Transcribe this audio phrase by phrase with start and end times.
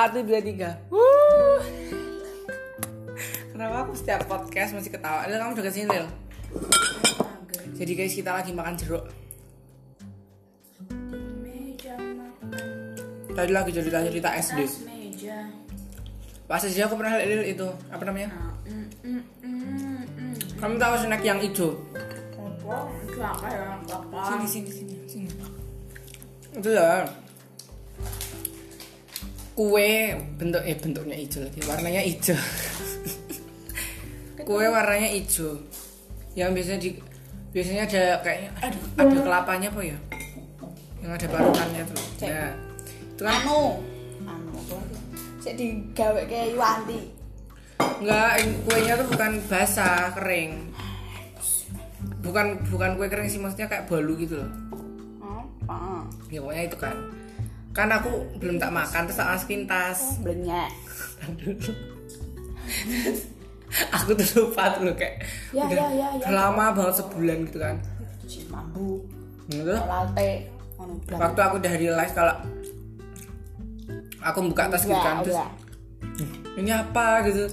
[0.00, 0.80] Satu, dua, tiga.
[0.88, 1.60] Wuh.
[3.52, 5.28] Kenapa aku setiap podcast masih ketawa?
[5.28, 6.08] Lil, kamu dekat sini, Lil.
[7.76, 9.04] Jadi guys, kita lagi makan jeruk.
[13.28, 14.58] Tadi lagi cerita-cerita SD.
[16.48, 18.32] Pas SD aku pernah lihat Lil itu, apa namanya?
[18.32, 19.22] nah, mm, mm,
[20.16, 20.34] mm.
[20.64, 21.76] Kamu tahu snack yang hijau?
[22.56, 25.28] apa itu apa ya apa Sini, sini, sini, sini.
[26.56, 27.19] Itu lah.
[29.60, 32.40] Kue bentuk eh bentuknya hijau lagi, warnanya hijau.
[34.40, 35.52] Kue warnanya hijau.
[36.32, 36.90] Yang biasanya di
[37.52, 39.98] biasanya ada kayaknya aduh, ada kelapanya apa ya?
[41.04, 42.00] Yang ada parutannya tuh.
[42.24, 42.32] Cek.
[42.32, 42.52] Nah,
[43.04, 43.60] itu kan anu
[44.24, 44.56] anu
[45.44, 47.00] sik digawe kayak Yuanti
[48.00, 50.72] enggak kuenya tuh bukan basah, kering.
[52.24, 54.48] Bukan bukan kue kering sih maksudnya kayak bolu gitu loh.
[55.68, 56.96] apa Ya pokoknya itu kan.
[57.70, 58.10] Kan aku
[58.42, 60.18] belum tak makan terus tak masukin tas.
[60.22, 60.70] blenyek.
[63.94, 65.22] Aku tuh lupa tuh loh kayak
[65.54, 66.34] Ya, udah, ya, ya, ya.
[66.34, 67.78] lama banget sebulan gitu kan.
[68.26, 69.06] Si mambu.
[69.46, 71.18] Latte anu blang.
[71.22, 72.34] Waktu aku udah realize kalau
[74.20, 75.38] aku buka tas gitu kan terus
[76.58, 77.22] ini apa?
[77.30, 77.46] gitu.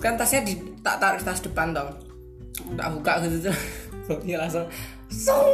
[0.00, 1.92] Kan tasnya di tak taruh di tas depan dong
[2.76, 3.56] tak buka gitu tuh
[4.08, 4.64] baunya langsung
[5.12, 5.44] song.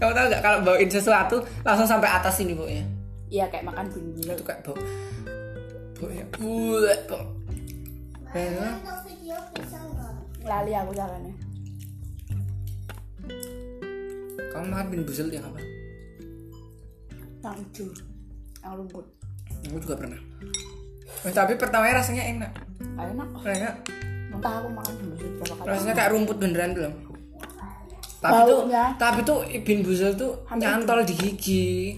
[0.00, 2.84] Kamu tahu gak kalau bawain sesuatu langsung sampai atas ini baunya
[3.30, 4.76] iya kayak makan bumbu itu kayak bau
[6.00, 7.26] baunya bulat bau.
[8.30, 8.78] Ya,
[10.46, 11.34] lali aku jalannya.
[14.50, 15.60] Kamu makan bin busel yang apa?
[17.42, 17.86] Yang hijau
[18.62, 19.06] yang rumput.
[19.66, 20.20] Aku juga pernah.
[21.26, 22.52] Eh, tapi pertamanya rasanya enak.
[22.96, 23.28] Enak.
[23.44, 23.70] Rasanya
[24.30, 24.94] entah aku makan
[25.42, 25.68] berapa kali.
[25.68, 26.94] Rasanya kayak rumput beneran belum
[28.20, 28.60] tapi tuh
[29.00, 31.96] tapi tuh bin busel tuh Sampai nyantol di gigi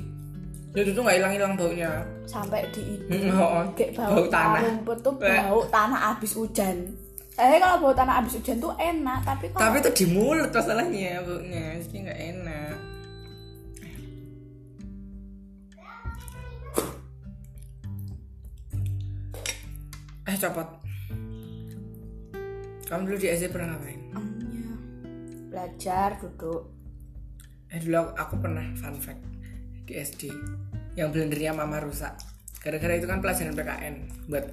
[0.73, 1.93] jadi tuh nggak hilang hilang baunya?
[2.25, 4.61] Sampai di Mm, oh, kayak bau, bau tanah.
[4.65, 6.77] rumput tuh bau tanah abis hujan.
[7.37, 11.21] Eh kalau bau tanah abis hujan tuh enak tapi kalau tapi tuh di mulut masalahnya
[11.29, 11.77] baunya.
[11.77, 12.75] Jadi nggak enak.
[20.25, 20.69] Eh copot.
[22.89, 24.01] Kamu dulu di SD pernah ngapain?
[24.17, 24.73] Amnya.
[25.53, 26.65] belajar duduk.
[27.69, 29.32] Eh dulu aku, aku pernah fun fact
[29.83, 30.31] di SD
[30.95, 32.13] yang blendernya mama rusak.
[32.63, 33.95] Gara-gara itu kan pelajaran PKN
[34.31, 34.45] buat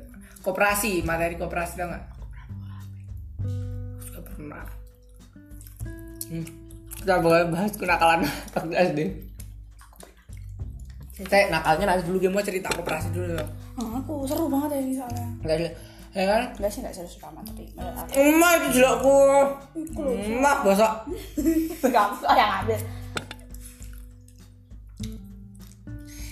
[0.41, 2.06] koperasi, materi koperasi tau nggak?
[4.01, 4.66] Juga pernah.
[6.29, 6.45] Hmm.
[7.00, 8.25] Kita boleh bahas kenakalan
[8.56, 9.00] waktu SD.
[11.19, 13.47] Saya nakalnya nanti dulu gue mau cerita koperasi dulu loh.
[13.75, 15.72] Ah, aku seru banget ya ini soalnya Enggak dulu.
[16.09, 16.44] Ya kan?
[16.57, 19.18] enggak sih enggak seru suka amat tapi menurut aku Emak itu jelekku.
[20.09, 20.94] Emak bosok.
[21.85, 22.79] kamu yang ambil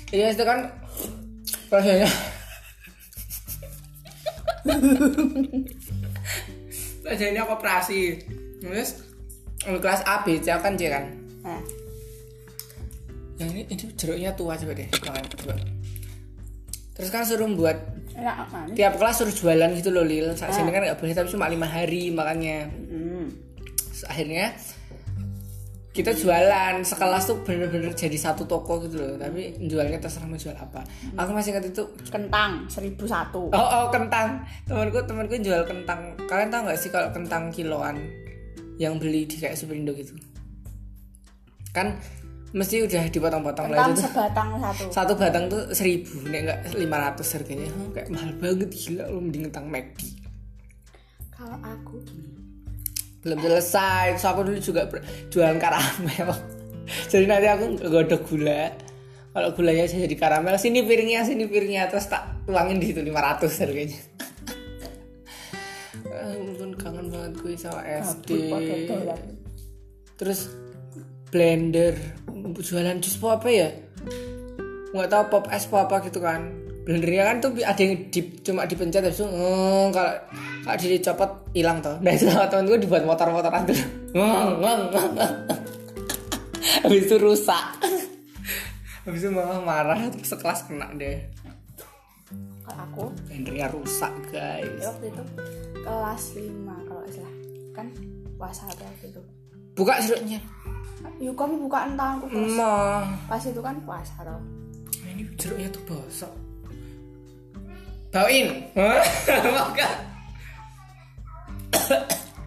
[0.08, 0.72] Iya itu kan
[1.68, 2.08] pelajarannya
[7.04, 8.00] pelajarannya koperasi.
[8.64, 8.90] Terus?
[9.68, 11.12] Kelas A B C kan C kan?
[11.44, 11.60] Nah.
[13.38, 14.88] Yang ini ini jeruknya tua coba deh.
[14.88, 15.56] Makan coba.
[16.96, 17.78] Terus kan suruh buat
[18.18, 20.34] enak tiap kelas suruh jualan gitu loh Lil.
[20.34, 23.28] Saat sini kan nggak boleh tapi cuma lima hari makanya hmm.
[23.92, 24.56] Terus akhirnya
[25.98, 30.54] kita jualan sekelas tuh bener-bener jadi satu toko gitu loh tapi jualnya terserah mau jual
[30.54, 30.86] apa
[31.18, 34.44] aku masih ingat itu kentang seribu satu Oh, oh kentang.
[34.68, 36.14] Temanku temanku jual kentang.
[36.28, 37.96] Kalian tahu nggak sih kalau kentang kiloan
[38.78, 40.14] yang beli di kayak Superindo gitu?
[41.72, 41.96] Kan
[42.54, 43.98] mesti udah dipotong-potong lah itu.
[43.98, 44.04] tuh.
[44.10, 47.72] sebatang satu Satu batang tuh seribu, nek nggak lima ratus harganya.
[47.74, 50.00] Oh, kayak mahal banget gila lu mending kentang McD.
[51.38, 52.37] kalau aku gini
[53.28, 54.16] Belum selesai.
[54.16, 54.88] So aku dulu juga
[55.28, 56.32] jualan karamel.
[57.12, 58.72] jadi nanti aku godok gula.
[59.36, 64.00] Kalau gulanya jadi karamel, sini piringnya, sini piringnya, terus tak tuangin di situ 500 harganya.
[66.10, 68.50] Ah, ampun kangen banget gue sama SD.
[70.18, 70.50] Terus
[71.30, 71.94] blender,
[72.58, 73.70] jualan jus apa ya?
[74.96, 76.67] Nggak tahu pop es apa gitu kan.
[76.88, 80.14] Blendernya kan tuh ada yang di, cuma dipencet habis itu ngeng, kalau
[80.64, 82.00] kalau dicopot hilang tuh.
[82.00, 83.76] Nah sama temen gue dibuat motor-motoran tuh.
[84.16, 84.82] Ngeng, ngeng.
[86.88, 87.66] Habis itu rusak.
[89.04, 91.28] Habis itu mama marah terus sekelas kena deh.
[92.64, 94.84] kalau aku Blendernya rusak ya guys.
[94.88, 95.24] waktu itu
[95.80, 97.34] kelas 5 kalau salah
[97.72, 97.88] kan
[98.36, 99.22] puasa waktu itu
[99.72, 100.40] Buka jeruknya.
[101.18, 104.40] yuk kamu buka entah aku pas, pas itu kan puasa tau
[105.06, 106.34] Ini jeruknya tuh bosok.
[108.10, 108.48] Bawain.
[109.58, 109.94] Makan.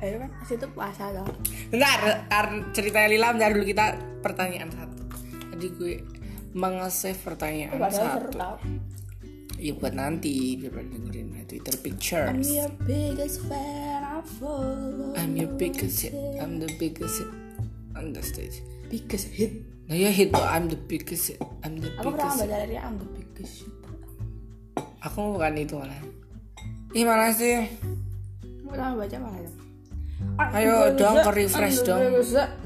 [0.01, 1.29] itu kan pas itu puasa tau
[1.69, 3.87] Bentar, ar- ceritanya Lila bentar dulu kita
[4.25, 5.05] pertanyaan satu.
[5.53, 5.95] Tadi gue
[6.51, 8.29] mengesave pertanyaan seru satu.
[8.33, 8.57] tau.
[9.61, 12.33] Ya buat nanti biar pada dengerin Twitter pictures.
[12.33, 16.17] I'm your biggest fan I follow I'm your biggest hit.
[16.41, 17.31] I'm the biggest hit
[17.93, 18.65] on the stage.
[18.89, 19.53] Biggest hit?
[19.85, 21.45] Nah ya hit but I'm the biggest hit.
[21.61, 23.73] I'm the aku pernah biggest baca dari I'm the biggest hit
[25.01, 26.01] aku bukan itu malah
[26.93, 27.71] ih mana sih.
[28.67, 29.61] Pernah baca itu
[30.41, 32.01] Ayo dong, ke refresh dong.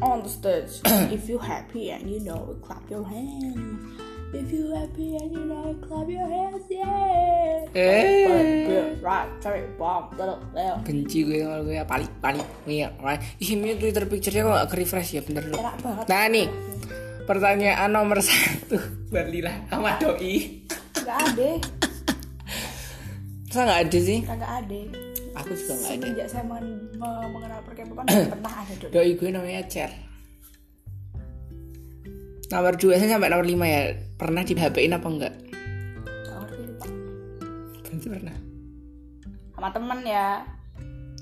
[0.02, 0.82] on the stage.
[1.16, 3.54] If you happy and you know clap your hands.
[4.34, 7.70] If you happy and you know clap your hands yeah.
[7.78, 8.98] Eh.
[8.98, 13.22] Right sorry bomb little little benci gue kalau gue pali pali iya right.
[13.38, 15.56] ih ini Twitter picture-nya kok gak ke refresh ya bener lu.
[16.10, 16.50] Nah nih.
[17.24, 18.76] Pertanyaan nomor satu.
[19.14, 20.66] Buat Lila sama Doi.
[20.98, 21.83] Nggak ada
[23.54, 24.18] masa nggak ada sih?
[24.26, 24.80] Nggak ada.
[25.38, 26.02] Aku juga nggak ada.
[26.02, 29.90] semenjak saya men- me- mengenal perkepopan nggak pernah ada doi Doi gue namanya Cer
[32.50, 33.98] nomor dua saya sampai nomor lima ya.
[34.14, 35.34] Pernah di HP-in apa enggak?
[37.82, 38.36] Berarti pernah.
[39.54, 40.26] Sama temen ya.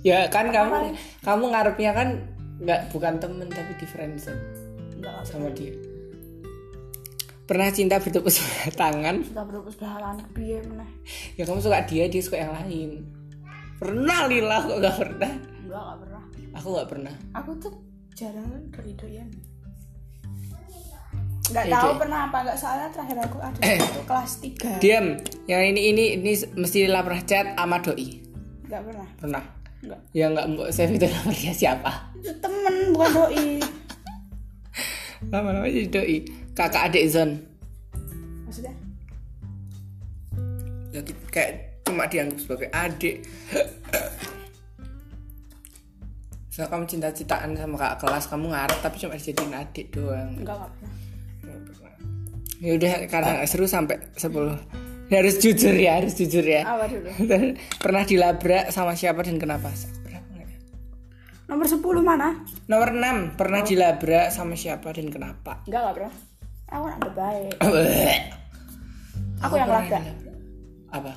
[0.05, 2.08] Ya kan kamu kamu ngarepnya kan
[2.61, 4.40] nggak bukan temen tapi di friendzone.
[5.00, 5.91] Nggak nggak sama dia
[7.44, 9.16] pernah cinta bertepuk sebelah tangan?
[9.26, 10.86] Sudah berubah sebelah anak biaya mana
[11.36, 13.06] ya kamu suka dia dia suka yang lain.
[13.82, 15.32] Pernah Lila kok gak pernah?
[15.66, 16.22] Enggak nggak pernah.
[16.54, 17.14] Aku nggak pernah.
[17.34, 17.74] Aku tuh
[18.14, 19.30] jarang dari doyan
[21.52, 24.32] nggak tahu pernah apa nggak soalnya terakhir aku ada itu kelas
[24.78, 25.06] 3 diam.
[25.44, 28.08] Yang ini ini ini mesti Lila pernah chat sama doi.
[28.70, 29.08] Nggak pernah.
[29.20, 29.44] Pernah?
[29.84, 30.00] Nggak.
[30.16, 31.92] Ya nggak mbok save itu nomornya siapa?
[32.40, 33.48] Temen bukan doi.
[35.32, 36.18] Lama-lama jadi doi
[36.52, 37.31] kakak adik Zon.
[38.49, 38.75] Maksudnya?
[40.93, 41.00] Ya,
[41.32, 43.25] kayak cuma dianggap sebagai adik.
[46.52, 50.37] So kamu cinta-cintaan sama kakak kelas kamu ngarep tapi cuma dijadiin adik doang.
[50.37, 50.93] Enggak nggak pernah
[52.62, 56.64] ya udah karena nggak seru sampai 10 Ya, harus jujur ya harus jujur ya.
[56.64, 57.12] Apa dulu?
[57.84, 59.69] Pernah dilabrak sama siapa dan kenapa?
[60.08, 60.25] Ya?
[61.44, 62.40] nomor 10 mana?
[62.64, 65.60] Nomor 6 pernah dilabrak sama siapa dan kenapa?
[65.69, 66.12] Enggak nggak pernah
[66.72, 67.54] aku anak baik
[69.44, 70.02] aku yang labrak.
[70.92, 71.12] apa?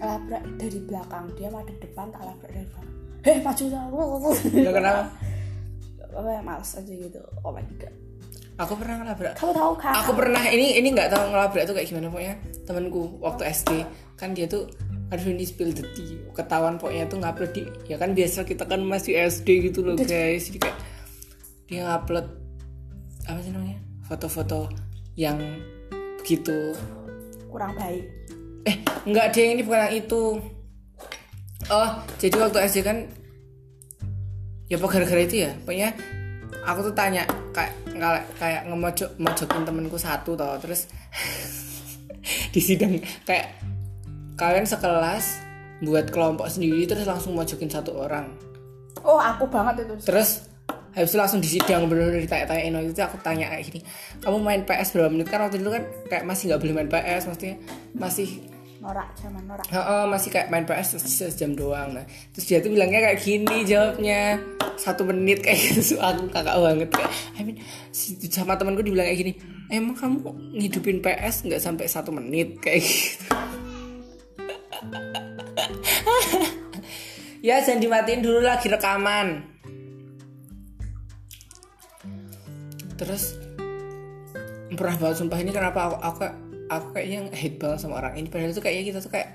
[0.00, 1.24] Labrak dari belakang.
[1.36, 2.96] Dia madep depan tak labrak dari belakang.
[3.20, 3.80] Heh maju Lo
[4.64, 5.02] dah kenapa?
[6.10, 7.20] Apa ya males aja gitu.
[7.44, 7.94] Oh my god.
[8.60, 9.36] Aku pernah ngelabrak.
[9.36, 9.92] Kamu tahu kan?
[10.04, 12.34] Aku pernah ini ini nggak tahu ngelabrak tuh kayak gimana pokoknya
[12.64, 13.70] temanku waktu SD
[14.16, 14.68] kan dia tuh
[15.12, 16.16] aduh ini spill the tea.
[16.32, 20.48] Ketahuan pokoknya tuh ngupload di ya kan biasa kita kan masih SD gitu loh guys.
[20.48, 20.76] Jadi kayak
[21.68, 22.39] dia ngupload
[23.26, 23.78] apa sih namanya?
[24.06, 24.70] Foto-foto
[25.18, 25.36] yang
[26.20, 26.72] begitu.
[27.50, 28.04] Kurang baik.
[28.68, 28.76] Eh
[29.08, 30.22] enggak deh ini bukan yang itu.
[31.68, 33.04] Oh jadi waktu SD kan
[34.70, 35.52] ya apa gara-gara itu ya?
[35.64, 35.90] Pokoknya
[36.64, 40.86] aku tuh tanya kayak kayak kayak ngemojok mojokin temenku satu toh terus
[42.54, 43.56] di sidang kayak
[44.36, 45.42] kalian sekelas
[45.80, 48.28] buat kelompok sendiri terus langsung mojokin satu orang.
[49.00, 49.96] Oh aku banget itu.
[50.04, 50.49] Terus
[50.90, 53.80] habis itu langsung di sidang bener-bener ditanya-tanyain waktu itu aku tanya kayak gini
[54.18, 55.26] kamu main PS berapa menit?
[55.30, 57.54] Kan waktu itu kan kayak masih nggak boleh main PS maksudnya
[57.94, 58.28] masih
[58.80, 59.64] norak zaman norak.
[59.68, 61.92] Heeh, masih kayak main PS se- sejam doang.
[61.92, 64.40] Nah terus dia tuh bilangnya kayak gini jawabnya
[64.80, 65.94] satu menit kayak gitu.
[65.94, 67.56] So, aku kakak banget kayak I mean
[68.32, 69.32] sama temanku dibilang kayak gini
[69.68, 70.16] emang kamu
[70.56, 72.56] ngidupin PS nggak sampai satu menit?
[72.64, 73.24] Kayak gitu.
[77.40, 79.59] Ya jangan dimatiin dulu lagi rekaman
[83.00, 83.40] terus
[84.76, 86.20] pernah banget sumpah ini kenapa aku aku,
[86.68, 88.28] aku kayaknya hate banget sama orang ini.
[88.28, 89.32] Padahal tuh kayaknya kita tuh kayak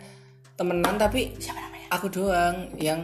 [0.53, 1.88] temenan tapi siapa namanya?
[1.89, 3.01] aku doang yang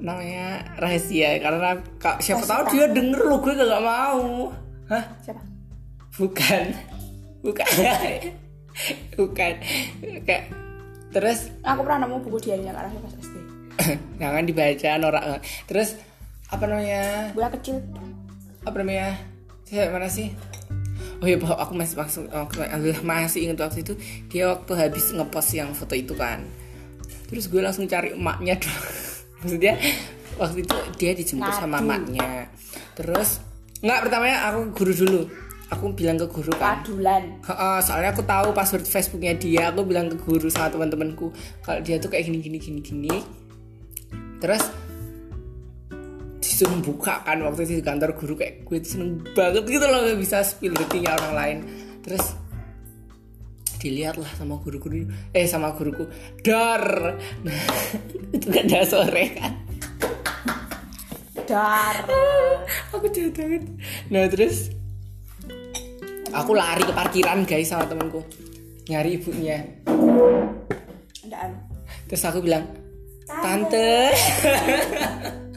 [0.00, 0.64] namanya?
[0.80, 4.54] rahasia karena kak, siapa tahu dia denger lo gue gak mau.
[4.88, 5.04] Hah?
[5.20, 5.42] Siapa?
[6.16, 6.64] Bukan.
[7.44, 7.68] Bukan.
[9.18, 9.52] Bukan.
[10.24, 10.44] Kayak
[11.10, 13.34] terus aku pernah nemu buku diarinya karena pas SD
[14.22, 15.98] jangan dibaca norak terus
[16.50, 17.34] apa namanya?
[17.34, 17.76] Gue kecil
[18.64, 19.16] apa namanya?
[19.64, 20.34] Saya mana sih?
[21.20, 23.92] Oh iya bahwa aku masih maksud waktu alhamdulillah masih ingat waktu itu
[24.32, 26.44] dia waktu habis ngepost yang foto itu kan.
[27.28, 28.80] Terus gue langsung cari emaknya dong
[29.40, 29.76] maksudnya
[30.40, 32.48] waktu itu dia dijemput sama emaknya.
[32.96, 33.44] Terus
[33.84, 35.22] nggak pertamanya aku guru dulu.
[35.70, 36.82] Aku bilang ke guru kan.
[36.82, 37.38] Padulan.
[37.84, 39.70] Soalnya aku tahu password Facebooknya dia.
[39.70, 41.30] Aku bilang ke guru sama teman-temanku
[41.62, 43.16] kalau dia tuh kayak gini gini gini gini.
[44.42, 44.66] Terus
[46.60, 50.20] disuruh buka kan waktu itu di kantor guru kayak gue seneng banget gitu loh gak
[50.20, 51.58] bisa spill detiknya orang lain.
[52.04, 52.36] Terus
[53.80, 56.04] dilihat lah sama guru-guru eh sama guruku
[56.44, 57.16] dar.
[57.48, 57.64] Nah,
[58.36, 59.52] itu kan dah sore kan?
[61.48, 61.96] Dar.
[62.92, 63.64] Aku jahat banget.
[64.12, 64.68] Nah terus
[66.30, 68.20] aku lari ke parkiran guys sama temenku
[68.84, 69.64] nyari ibunya.
[71.24, 71.56] Ndaan.
[72.04, 72.68] terus aku bilang
[73.24, 74.12] tante.
[74.12, 75.40] Tante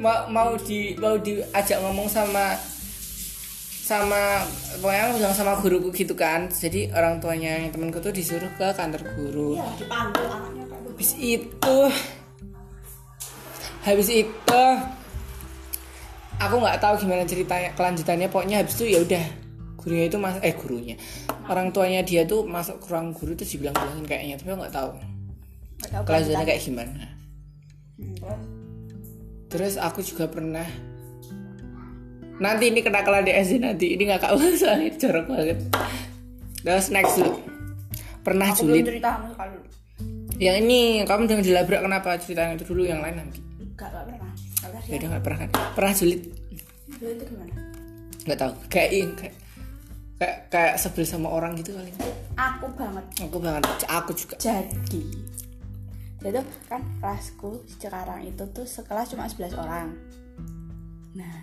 [0.00, 2.56] mau mau di mau diajak ngomong sama
[3.90, 4.46] sama
[4.78, 6.46] pokoknya aku bilang sama guruku gitu kan.
[6.46, 9.58] Jadi orang tuanya yang temanku tuh disuruh ke kantor guru.
[9.58, 11.78] Iya, dipanggil anaknya kayak habis itu
[13.80, 14.64] habis itu
[16.38, 18.30] aku nggak tahu gimana ceritanya kelanjutannya.
[18.30, 19.24] Pokoknya habis itu ya udah
[19.74, 20.94] gurunya itu mas eh gurunya.
[21.50, 24.76] Orang tuanya dia tuh masuk ke ruang guru terus dibilang bilangin kayaknya tapi aku nggak
[24.76, 24.90] tahu.
[26.06, 27.04] Kelanjutannya kayak gimana.
[27.98, 28.59] Hmm,
[29.50, 29.74] terus?
[29.76, 30.64] aku juga pernah.
[32.40, 33.86] Nanti ini kenakalan di SD nanti.
[33.98, 35.58] Ini nggak kau soalnya jorok banget.
[36.64, 37.50] Terus next dulu
[38.20, 39.10] pernah Aku belum julid cerita
[40.40, 42.16] yang ini kamu jangan dilabrak kenapa?
[42.16, 43.44] Cerita yang itu dulu yang lain nanti.
[43.60, 44.30] Enggak, enggak pernah.
[44.32, 44.96] Enggak ya.
[44.96, 45.50] udah nggak pernah kan?
[45.76, 46.20] Pernah julid
[46.96, 47.52] Dulu itu gimana?
[48.24, 48.52] nggak tahu.
[48.72, 48.88] Kayak
[49.20, 49.34] kayak
[50.16, 51.92] kayak kayak sebel sama orang gitu kali.
[52.40, 53.04] Aku banget.
[53.20, 53.62] aku banget.
[53.84, 54.34] Aku juga.
[54.40, 55.04] Jadi
[56.20, 59.88] jadi kan kelasku sekarang itu tuh sekelas cuma 11 orang.
[61.16, 61.36] Nah,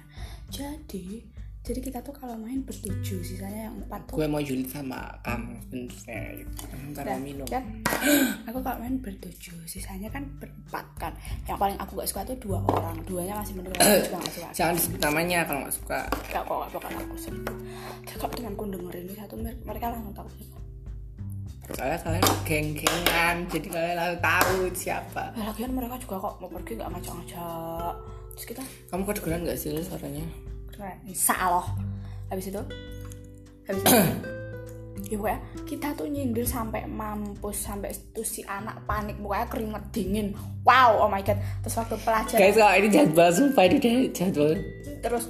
[0.47, 1.25] jadi
[1.67, 5.51] jadi kita tuh kalau main bertujuh, sisanya yang empat tuh gue mau julid sama kamu
[5.67, 6.63] sebenarnya gitu.
[6.95, 7.43] ntar Nah, mau minum.
[7.43, 7.63] kan
[8.47, 11.11] aku kalau main bertujuh sisanya kan berempat kan.
[11.43, 12.95] Yang paling aku gak suka tuh dua orang.
[13.03, 15.99] Duanya masih mending aku juga gak suka jangan disebut namanya kalau nggak suka.
[16.31, 17.55] Gak kok gak bakal aku sebut
[18.07, 20.29] cakap temanku dengerin satu mer- mereka langsung tahu.
[20.39, 20.66] siapa
[21.75, 25.23] soalnya kalian geng-gengan jadi kalian langsung tahu siapa.
[25.35, 27.93] Nah, lagian mereka juga kok mau pergi gak ngajak-ngajak.
[28.35, 28.63] Terus kita?
[28.87, 30.23] Kamu kedengeran nggak sih suaranya?
[30.71, 30.97] Keren.
[31.03, 31.67] Bisa loh
[32.31, 32.61] habis itu?
[33.67, 33.95] Habis itu?
[35.07, 40.27] Ya pokoknya kita tuh nyindir sampai mampus sampai itu si anak panik mukanya keringet dingin.
[40.65, 41.37] Wow oh my god.
[41.61, 44.59] Terus waktu pelajaran guys kalau ini jahat banget sumpah ini dia jahat banget
[45.05, 45.25] terus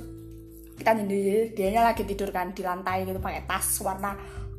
[0.77, 4.13] kita nyindir dianya lagi tidur kan di lantai gitu pakai tas warna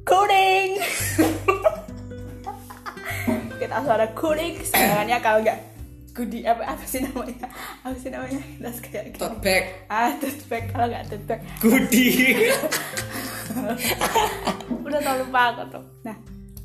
[0.09, 0.69] kuning.
[3.61, 4.55] Kita suara kuning.
[4.65, 5.59] Sebenarnya kalau nggak
[6.17, 6.49] goodie.
[6.49, 7.49] Apa apa sih namanya?
[7.85, 8.41] Apa sih namanya?
[8.65, 9.65] Tas kayak gitu tote bag.
[9.93, 10.65] Ah tote bag.
[10.73, 11.41] Kalau nggak tote bag.
[11.61, 12.49] Goodie.
[14.89, 15.85] Udah tau lupa aku tuh.
[16.09, 16.17] Nah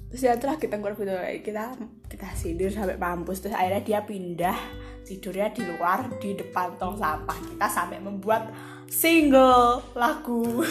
[0.08, 1.10] terus ya itulah kita keluar gitu
[1.44, 1.74] kita
[2.08, 3.44] kita sindir sampai mampus.
[3.44, 4.58] Terus akhirnya dia pindah.
[5.04, 8.48] Tidurnya di luar di depan tong sampah kita sampai membuat
[8.88, 10.64] single lagu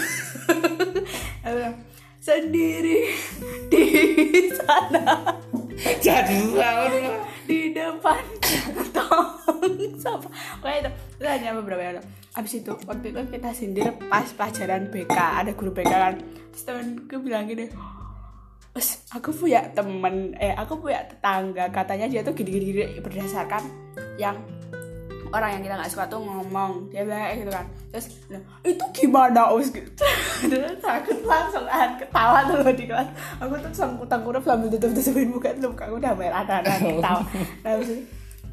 [2.23, 3.11] sendiri
[3.73, 3.85] di
[4.55, 5.35] sana.
[6.55, 7.19] Banget
[7.51, 8.23] di depan
[8.95, 9.35] tong
[9.99, 10.31] sampah.
[10.63, 10.91] Kayak itu.
[11.19, 11.99] Itu hanya beberapa yang
[12.33, 16.15] abis itu waktu itu kita sindir pas pelajaran BK ada guru BK kan.
[16.55, 17.67] Terus temenku bilang gini
[19.13, 21.69] aku punya temen, eh aku punya tetangga.
[21.69, 23.63] Katanya dia tuh gini-gini berdasarkan
[24.17, 24.41] yang
[25.33, 27.67] orang yang kita nggak suka tuh ngomong dia bilang gitu kan.
[27.89, 29.73] Terus nah, itu gimana us?
[29.73, 29.89] Gitu.
[30.53, 33.09] Terus aku langsung ah, ketawa tuh loh di kelas.
[33.41, 37.25] Aku tuh sangkut tangkup sambil tutup tutupin muka tuh muka aku udah merah darah ketawa.
[37.65, 38.09] Nah, habis itu-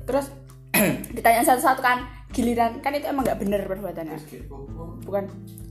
[0.08, 0.26] terus
[1.16, 4.18] ditanya satu-satu kan giliran kan itu emang nggak bener perbuatannya.
[5.06, 5.24] Bukan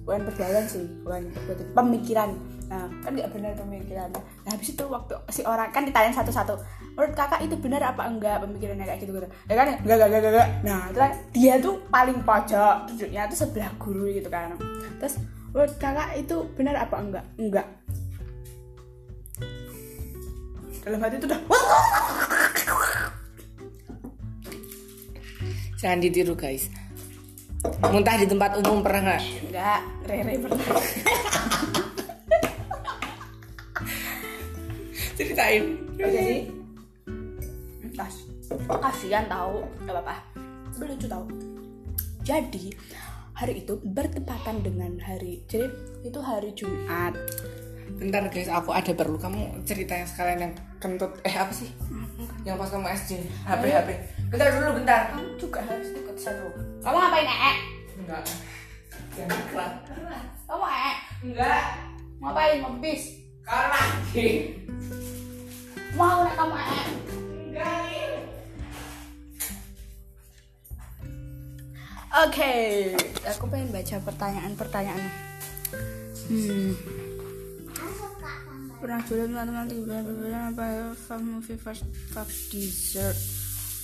[0.02, 2.30] bukan perbuatan sih bukan perbuatan pemikiran.
[2.68, 4.08] Nah kan nggak benar pemikiran.
[4.16, 6.58] Nah habis itu waktu si orang kan ditanya satu-satu
[6.98, 8.84] menurut kakak itu benar apa enggak pemikirannya?
[8.88, 10.48] Kayak gitu gitu ya kan enggak enggak enggak enggak.
[10.66, 14.58] Nah terus dia tuh paling pojok duduknya tuh sebelah guru gitu kan.
[14.98, 15.22] Terus
[15.54, 17.24] menurut kakak itu benar apa enggak?
[17.38, 17.66] Enggak.
[20.82, 21.40] Dalam hati itu udah
[25.78, 26.66] jangan ditiru guys.
[27.90, 29.22] Muntah di tempat umum pernah nggak?
[29.50, 29.80] Enggak
[30.10, 30.58] rere pernah.
[35.18, 35.64] Ceritain.
[35.98, 36.38] Jadi
[37.94, 38.14] tas
[38.66, 40.16] kasihan tahu nggak apa-apa.
[40.74, 41.24] Tapi lucu tahu
[42.22, 42.64] jadi
[43.34, 45.70] hari itu bertepatan dengan hari jadi
[46.02, 47.14] itu hari Jumat.
[47.98, 49.18] Bentar guys aku ada perlu.
[49.18, 51.70] Kamu cerita yang sekalian yang kentut eh apa sih?
[52.42, 53.10] Yang pas kamu SD
[53.46, 55.00] HP HP bentar dulu bentar.
[55.12, 56.50] Kamu juga harus ikut seru
[56.88, 57.54] kamu ngapain ee
[58.00, 58.24] enggak.
[59.12, 59.72] Jangan kelar
[60.48, 60.94] kamu ee
[61.26, 61.62] enggak.
[62.18, 63.02] Ngapain ngebis
[63.44, 64.28] lagi.
[65.92, 66.84] Mau nek kamu ee
[67.52, 68.06] enggak nih
[72.18, 72.52] Oke,
[73.28, 75.12] aku pengen baca pertanyaan-pertanyaan.
[76.32, 76.72] Hmm.
[78.80, 79.96] Pernah dulu teman-teman tiba
[80.32, 83.37] apa movie first Fab dessert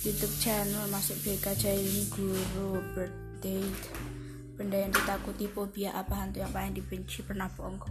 [0.05, 3.65] YouTube channel masuk BK Jailin Guru birthday.
[4.53, 7.81] Benda yang ditakuti fobia apa hantu yang paling dibenci pernah bohong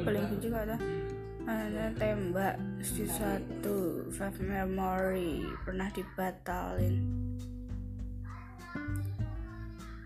[0.00, 0.76] paling benci kok ada
[1.44, 6.96] ada tembak di satu five memory pernah dibatalin.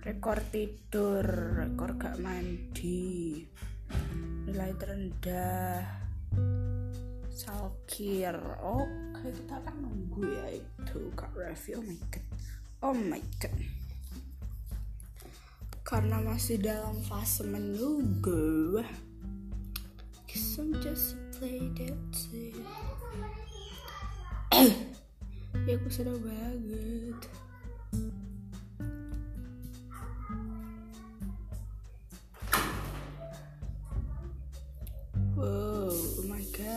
[0.02, 1.22] Rekor tidur
[1.62, 3.46] rekor gak mandi.
[4.50, 6.01] Nilai terendah
[7.34, 8.36] salkir.
[8.60, 11.80] Oke kita akan nunggu ya itu kak review.
[11.80, 12.26] Oh my god.
[12.84, 13.56] Oh my god.
[15.82, 18.80] Karena masih dalam fase menunggu
[20.62, 22.14] I'm just play that
[25.66, 27.18] ya aku sedang banget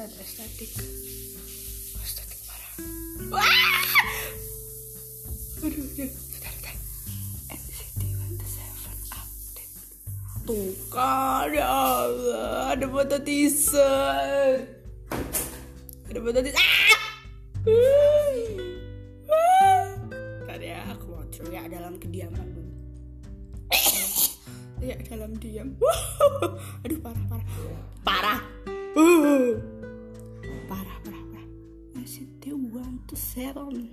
[0.06, 0.70] god, estetik.
[1.98, 2.74] Estetik parah.
[3.34, 3.42] Wah!
[5.66, 6.76] Aduh, aduh, bentar, bentar.
[7.50, 9.74] NCT 127 update.
[10.46, 14.78] Tuh kan, ya Allah, ada foto teaser.
[16.06, 16.62] Ada foto teaser.
[16.62, 16.94] Ah!
[19.26, 19.86] Ah!
[20.46, 21.26] Bentar ya, aku mau
[21.66, 22.50] dalam kediaman.
[24.78, 25.74] Teriak dalam diam.
[26.86, 27.48] Aduh, parah, parah.
[28.06, 28.40] Parah.
[28.94, 29.75] Uh.
[32.82, 33.10] NCT
[33.56, 33.88] 127.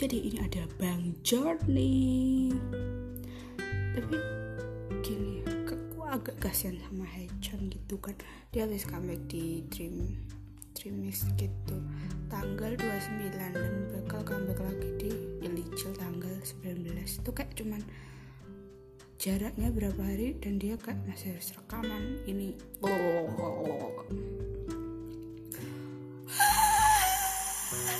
[0.00, 2.48] Jadi ini ada Bang Journey.
[3.92, 4.16] Tapi
[5.04, 8.16] gini, aku agak kasihan sama Haechan gitu kan.
[8.48, 10.16] Dia habis comeback di Dream
[10.80, 11.76] Dreamix gitu
[12.32, 15.12] tanggal 29 dan bakal comeback lagi di
[15.44, 17.82] Illegal tanggal 19 itu kayak cuman
[19.20, 24.08] jaraknya berapa hari dan dia kayak masih harus rekaman ini Aduh,
[27.70, 27.88] Thank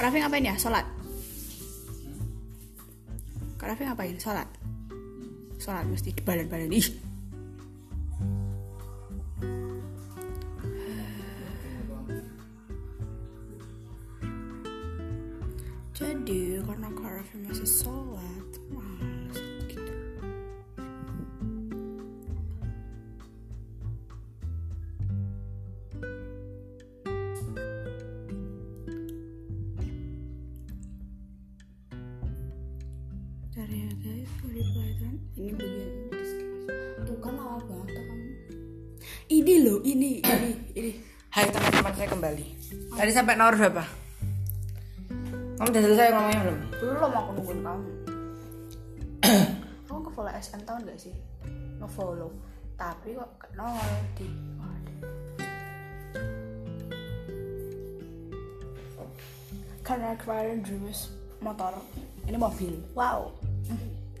[0.00, 0.56] Kak Raffi ngapain ya?
[0.56, 0.88] Sholat?
[3.60, 4.16] Kak Raffi ngapain?
[4.16, 4.48] Sholat?
[5.60, 6.99] Sholat mesti dibalan-balan Ih
[43.10, 43.82] Tadi sampai nomor berapa?
[45.58, 46.58] Kamu udah selesai ngomongnya belum?
[46.78, 47.90] Belum aku nungguin kamu.
[49.90, 51.14] kamu ke follow SM tahun gak sih?
[51.82, 52.30] No follow.
[52.78, 54.30] Tapi kok ke nol di.
[59.82, 61.10] Karena kemarin Dreams
[61.42, 61.82] motor,
[62.30, 62.78] ini mobil.
[62.94, 63.34] Wow.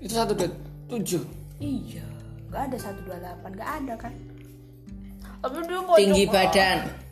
[0.02, 0.50] Itu satu dot
[0.90, 1.22] tujuh.
[1.62, 2.02] Iya,
[2.50, 4.10] gak ada 128, gak ada kan?
[5.46, 7.09] Tapi dia mau Tinggi badan.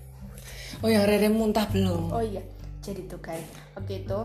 [0.79, 2.15] Oh yang Rere muntah belum?
[2.15, 2.39] Oh iya,
[2.79, 3.43] jadi tuh guys,
[3.75, 4.19] waktu itu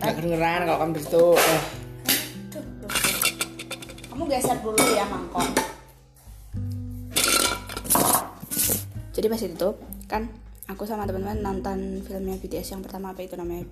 [0.00, 1.24] Gak kedengeran kalau kamu itu.
[1.32, 1.62] Oh.
[2.50, 2.64] Duh.
[4.10, 5.48] Kamu geser dulu ya mangkok.
[9.14, 9.68] Jadi pas itu
[10.10, 10.22] kan
[10.66, 13.66] aku sama teman-teman nonton filmnya BTS yang pertama apa itu namanya?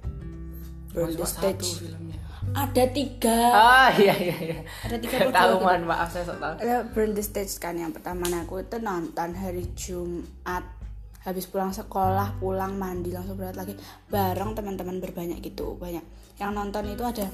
[0.94, 1.82] Burn the Stage.
[1.82, 2.20] filmnya.
[2.52, 3.38] Ada tiga.
[3.54, 4.58] Ah iya iya iya.
[4.86, 6.54] Ada tiga tahu mohon maaf saya sok tahu.
[6.62, 10.81] Ada Burn the Stage kan yang pertama nah, aku itu nonton hari Jumat
[11.22, 13.74] habis pulang sekolah pulang mandi langsung berangkat lagi
[14.10, 16.02] bareng teman-teman berbanyak gitu banyak.
[16.38, 17.26] Yang nonton itu ada.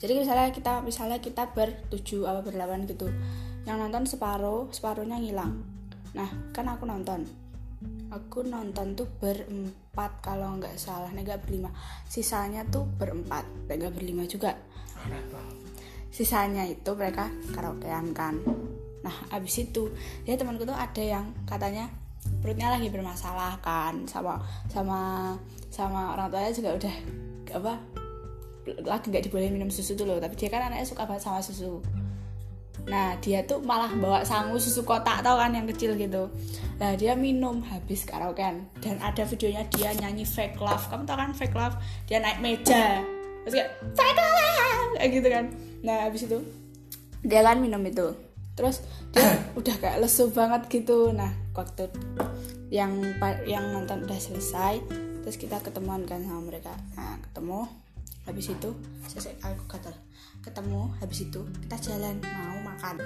[0.00, 3.08] Jadi misalnya kita misalnya kita bertujuh apa berdelapan gitu.
[3.64, 5.64] Yang nonton separuh separuhnya ngilang.
[6.16, 7.24] Nah kan aku nonton.
[8.12, 11.72] Aku nonton tuh berempat kalau nggak salah nih nggak berlima.
[12.08, 14.56] Sisanya tuh berempat nggak berlima juga.
[16.14, 18.38] Sisanya itu mereka karaokean kan.
[19.04, 19.92] Nah abis itu
[20.24, 22.03] ya temanku tuh ada yang katanya
[22.44, 24.36] perutnya lagi bermasalah kan sama
[24.68, 25.32] sama
[25.72, 26.96] sama orang tuanya juga udah
[27.56, 27.72] apa
[28.84, 31.80] lagi nggak dibolehin minum susu tuh loh tapi dia kan anaknya suka banget sama susu.
[32.84, 36.28] Nah dia tuh malah bawa sangu susu kotak tau kan yang kecil gitu.
[36.80, 40.84] Nah dia minum habis karaokean dan ada videonya dia nyanyi fake love.
[40.92, 41.76] Kamu tau kan fake love?
[42.08, 43.00] Dia naik meja.
[43.44, 44.92] Terus kayak fake love!
[45.00, 45.44] Kayak gitu kan.
[45.80, 46.38] Nah habis itu
[47.24, 48.12] dia kan minum itu.
[48.52, 51.12] Terus dia udah kayak lesu banget gitu.
[51.12, 51.86] Nah waktu
[52.68, 52.98] yang
[53.46, 54.82] yang nonton udah selesai
[55.22, 56.74] terus kita ketemuan kan sama mereka.
[56.98, 57.64] Nah ketemu
[58.26, 58.70] habis itu
[59.08, 59.94] selesai aku kata
[60.42, 62.96] ketemu habis itu kita jalan mau makan.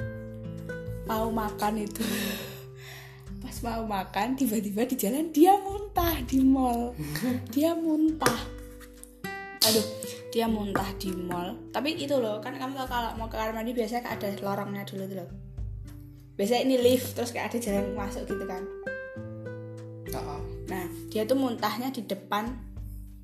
[1.05, 2.03] Mau makan itu.
[3.45, 6.91] Pas mau makan tiba-tiba di jalan dia muntah di mall.
[7.55, 8.41] Dia muntah.
[9.63, 9.87] Aduh
[10.29, 11.55] dia muntah di mall.
[11.71, 15.19] Tapi itu loh kan kamu kalau mau ke kamar mandi biasanya ada lorongnya dulu tuh
[15.23, 15.48] loh
[16.39, 18.63] biasanya ini lift terus kayak ada jalan masuk gitu kan.
[20.09, 20.41] Oh.
[20.67, 22.49] nah dia tuh muntahnya di depan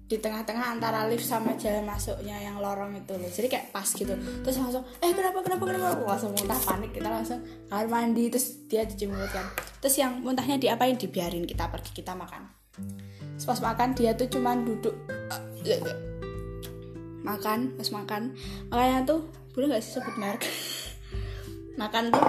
[0.05, 3.31] di tengah-tengah antara lift sama jalan masuknya yang lorong itu loh.
[3.31, 4.13] Jadi kayak pas gitu.
[4.15, 5.87] Terus langsung eh kenapa kenapa kenapa?
[6.05, 7.41] Wah, langsung muntah panik kita langsung
[7.73, 9.49] kamar mandi terus dia cuci mulut kan.
[9.81, 11.01] Terus yang muntahnya diapain?
[11.01, 12.53] Dibiarin kita pergi kita makan.
[13.35, 14.93] Terus pas makan dia tuh cuman duduk
[17.25, 18.23] makan pas makan.
[18.69, 19.25] Makanya tuh
[19.57, 20.45] boleh nggak sih sebut merek?
[21.75, 22.23] Makan tuh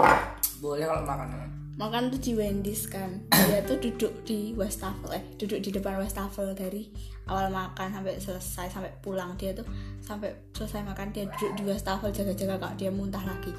[0.59, 1.27] Boleh kalau makan.
[1.75, 3.27] makan tuh di Wendy's kan.
[3.51, 6.87] Dia tuh duduk di wastafel eh duduk di depan wastafel dari
[7.27, 9.67] awal makan sampai selesai sampai pulang dia tuh.
[9.99, 13.51] Sampai selesai makan dia duduk di wastafel jaga-jaga kalau dia muntah lagi.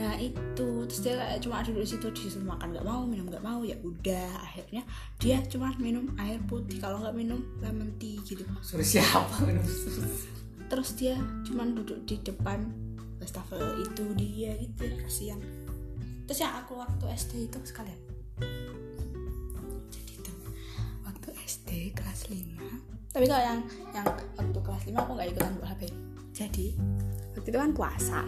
[0.00, 3.44] Nah itu terus dia kayak cuma duduk di situ disuruh makan nggak mau minum nggak
[3.44, 4.30] mau ya udah.
[4.48, 4.82] Akhirnya
[5.20, 8.48] dia cuma minum air putih kalau nggak minum lemon tea gitu.
[8.64, 9.64] Suruh siapa minum?
[10.72, 12.64] Terus dia cuma duduk di depan
[13.18, 15.40] wastafel itu dia gitu kasihan
[16.28, 17.96] terus yang aku waktu SD itu sekalian.
[19.88, 20.32] Jadi itu.
[21.08, 23.58] Waktu SD kelas 5 tapi kalau yang
[23.96, 25.82] yang waktu kelas 5 aku nggak ikutan buat HP
[26.36, 26.66] jadi
[27.34, 28.20] waktu itu kan puasa.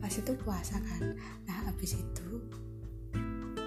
[0.00, 1.02] Pas itu puasa kan.
[1.44, 2.28] Nah habis itu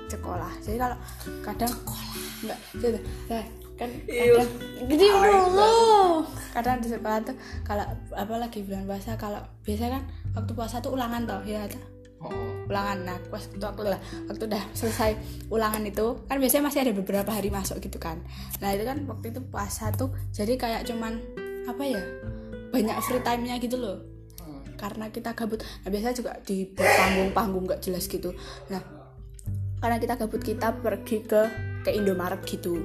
[0.10, 0.50] sekolah.
[0.64, 0.98] Jadi kalau
[1.46, 2.10] kadang sekolah.
[2.42, 4.50] Enggak jadi nah, kan kadang
[4.88, 5.72] jadi dulu
[6.56, 7.36] kadang di sekolah tuh
[7.68, 11.68] kalau apa lagi bulan puasa kalau biasa kan waktu puasa tuh ulangan toh ya?
[12.32, 12.70] Oh.
[12.72, 15.12] ulangan nah pas waktu waktu lah waktu udah selesai
[15.54, 18.18] ulangan itu kan biasanya masih ada beberapa hari masuk gitu kan
[18.58, 21.22] nah itu kan waktu itu puasa tuh jadi kayak cuman
[21.70, 22.02] apa ya
[22.74, 24.16] banyak free time-nya gitu loh
[24.76, 28.36] karena kita gabut nah biasanya juga di panggung-panggung gak jelas gitu
[28.68, 28.84] nah
[29.80, 31.42] karena kita gabut kita pergi ke
[31.86, 32.76] ke Indomaret gitu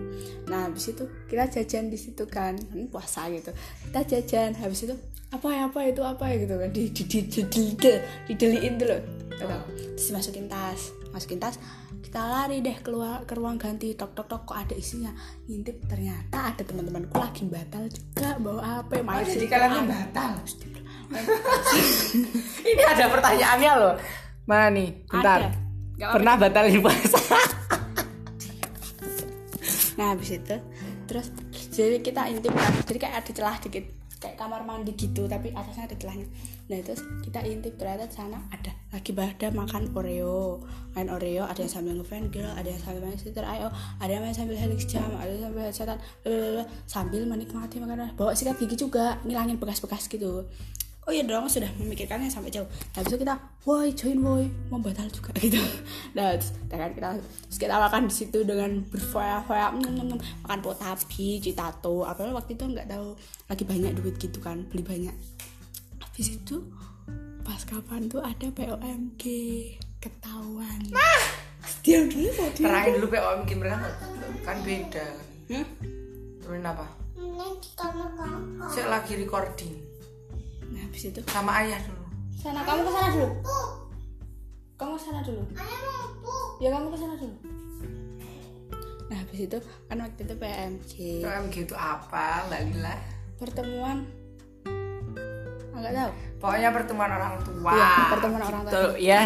[0.46, 3.50] nah habis itu kita jajan di situ kan hmm, puasa gitu
[3.90, 4.94] kita jajan habis itu
[5.30, 7.90] apa ya apa itu apa ya gitu kan di di di di di, di,
[8.28, 9.00] dideliin tuh loh
[9.40, 9.56] Gitu.
[9.96, 11.56] terus dimasukin tas masukin tas
[12.04, 15.08] kita lari deh keluar ke ruang ganti tok tok tok kok ada isinya
[15.48, 20.32] ngintip ternyata ada teman-temanku lagi batal juga bawa apa main jadi kalian batal.
[22.70, 23.94] Ini ada pertanyaannya loh.
[24.46, 24.94] Mana nih?
[25.10, 25.50] Bentar.
[25.98, 26.06] Ada.
[26.14, 27.18] Pernah batalin puasa?
[29.98, 30.56] Nah habis itu
[31.04, 31.28] terus
[31.74, 32.54] jadi kita intip
[32.86, 33.84] jadi kayak ada celah dikit
[34.20, 36.28] kayak kamar mandi gitu tapi atasnya ada celahnya
[36.68, 38.70] nah terus kita intip ternyata di sana ada.
[38.94, 40.62] Lagi pada makan oreo.
[40.94, 44.22] Main oreo ada yang sambil ngefan girl ada yang sambil main sister ayo ada yang
[44.22, 48.14] main sambil helix jam ada yang sambil lalalala, sambil menikmati makanan.
[48.14, 50.46] Bawa sikat gigi juga ngilangin bekas-bekas gitu
[51.10, 52.70] oh iya dong sudah memikirkannya sampai jauh.
[52.94, 53.34] Habis itu kita
[53.66, 54.46] woi join woi.
[54.70, 55.58] Mau batal juga gitu.
[56.14, 59.74] Nah terus kita kan kita terus kita makan di situ dengan berfoya-foya
[60.46, 63.18] makan potapi citato apa waktu itu nggak tahu
[63.50, 65.16] lagi banyak duit gitu kan beli banyak.
[65.98, 66.62] Habis itu
[67.42, 69.24] pas kapan tuh ada POMG
[69.98, 70.78] ketahuan.
[71.82, 73.06] Diam dulu kok Terangin dulu.
[73.10, 73.78] PO mungkin mereka
[74.46, 75.06] kan beda.
[75.50, 75.66] Hmm?
[76.38, 76.86] Turunin apa?
[78.70, 79.89] Saya lagi recording
[80.70, 82.04] nah habis itu sama ayah dulu.
[82.40, 83.28] sana kamu ke sana dulu
[84.78, 85.42] kamu ke sana dulu
[86.62, 87.36] ya kamu ke sana dulu
[89.10, 89.58] nah habis itu
[89.90, 90.92] kan waktu itu PMG
[91.26, 92.94] POMG itu apa, Mbak Lila?
[93.36, 93.98] pertemuan
[95.80, 97.72] nggak tahu Pokoknya pertemuan orang tua.
[97.72, 98.72] Iya, pertemuan orang tua.
[98.72, 99.20] Tuh, ya.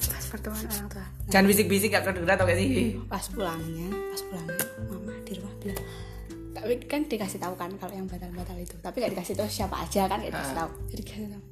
[0.00, 2.98] pas pertemuan orang tua Jangan bisik-bisik gak kedengeran tau gak sih?
[3.06, 5.09] pas pulangnya pas pulangnya mama
[6.70, 10.06] tapi kan dikasih tahu kan kalau yang batal-batal itu tapi gak dikasih tahu siapa aja
[10.06, 11.42] kan dikasih tahu jadi dikasih tahu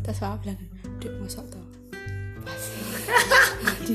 [0.00, 0.56] terus mama bilang
[1.04, 1.60] dek masuk tuh
[2.40, 2.64] pas
[3.84, 3.92] di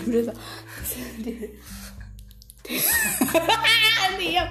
[4.22, 4.46] diam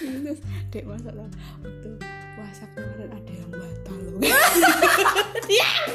[0.00, 0.40] terus
[0.72, 1.28] dek masuk tuh
[1.60, 1.90] waktu
[2.32, 4.24] puasa kemarin ada yang batal loh
[5.52, 5.88] diam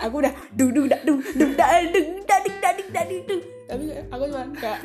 [0.00, 4.24] aku udah dung dung dak dung dung dak dung dadik dadik dadik dung tapi aku
[4.32, 4.80] cuma kayak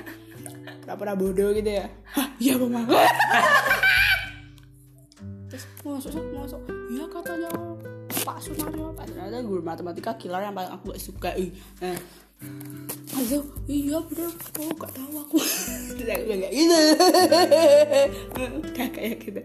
[0.84, 1.88] pura-pura bodoh gitu ya.
[2.15, 2.86] Hah, iya mama
[5.47, 7.49] terus masuk masuk iya katanya
[8.27, 9.08] Pak Sunario Pak
[9.47, 11.30] guru matematika killer yang paling aku gak suka
[11.82, 11.97] nah
[13.17, 15.41] Aduh, iya bener, oh gak tahu aku.
[15.97, 16.77] Bilang kayak gitu.
[18.62, 19.41] Udah kayak gitu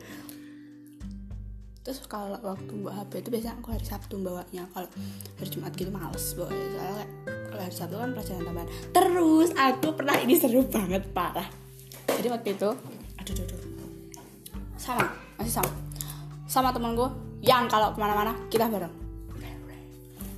[1.82, 4.62] Terus kalau waktu bawa HP itu biasanya aku hari Sabtu bawanya.
[4.70, 4.88] Kalau
[5.34, 6.50] hari Jumat gitu males bawa.
[6.54, 7.08] Soalnya kayak
[7.50, 8.68] kalau hari Sabtu kan pelajaran tambahan.
[8.94, 11.48] Terus aku pernah ini seru banget parah.
[12.06, 12.70] Jadi waktu itu
[13.22, 13.90] Aduh, aduh, aduh.
[14.78, 15.06] Sama,
[15.38, 15.72] masih sama.
[16.50, 17.06] Sama temanku
[17.42, 18.94] Yang kalau ke mana-mana kita bareng.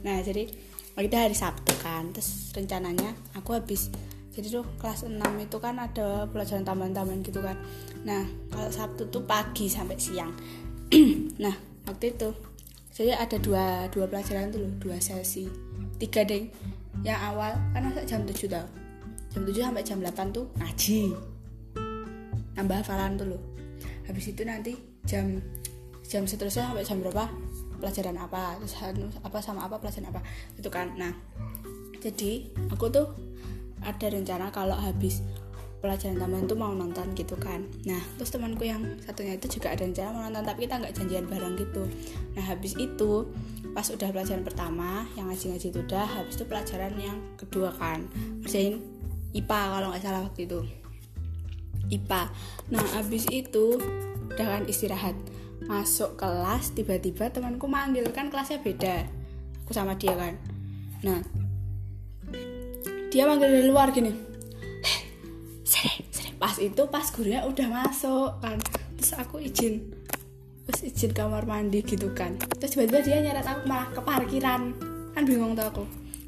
[0.05, 0.49] Nah jadi
[0.97, 2.09] kita hari Sabtu kan.
[2.17, 3.93] Terus rencananya aku habis.
[4.33, 7.61] Jadi tuh kelas 6 itu kan ada pelajaran tambahan-tambahan gitu kan.
[8.09, 10.33] Nah kalau Sabtu tuh pagi sampai siang
[11.45, 11.55] Nah
[11.89, 12.31] waktu itu
[12.95, 15.49] Jadi ada dua, dua pelajaran tuh loh Dua sesi
[15.99, 16.51] Tiga deng
[17.03, 18.67] Yang awal kan masa jam 7 tau.
[19.35, 21.13] Jam 7 sampai jam 8 tuh ngaji.
[22.55, 23.43] Nambah hafalan tuh loh.
[24.07, 24.73] Habis itu nanti
[25.05, 25.43] jam
[26.05, 27.27] Jam seterusnya sampai jam berapa?
[27.81, 28.61] Pelajaran apa?
[28.61, 29.81] Terus anu, apa sama apa?
[29.81, 30.21] Pelajaran apa?
[30.55, 30.95] Itu kan.
[30.95, 31.13] Nah
[31.99, 33.09] jadi aku tuh
[33.81, 35.25] ada rencana kalau habis
[35.85, 37.61] pelajaran tambahan tuh mau nonton gitu kan.
[37.85, 41.25] Nah terus temanku yang satunya itu juga ada rencana mau nonton tapi kita nggak janjian
[41.29, 41.85] bareng gitu.
[42.33, 43.29] Nah habis itu
[43.77, 48.09] pas udah pelajaran pertama yang ngaji-ngaji itu udah habis itu pelajaran yang kedua kan.
[48.41, 48.81] Kerjain
[49.37, 50.61] IPA kalau nggak salah waktu itu.
[51.93, 52.23] IPA
[52.73, 53.77] nah habis itu
[54.33, 55.13] udah kan istirahat.
[55.69, 59.05] Masuk kelas tiba-tiba temanku manggil kan kelasnya beda.
[59.69, 60.35] Aku sama dia kan.
[61.05, 61.21] Nah
[63.15, 64.11] dia manggil dari luar gini.
[64.11, 64.34] "Eh, sini sini
[66.45, 68.61] pas itu pas gurunya udah masuk kan.
[69.01, 69.81] Terus aku izin
[70.69, 72.37] terus izin kamar mandi gitu kan.
[72.61, 74.77] Terus tiba-tiba dia nyeret aku malah ke parkiran.
[75.17, 75.85] Kan bingung tuh aku.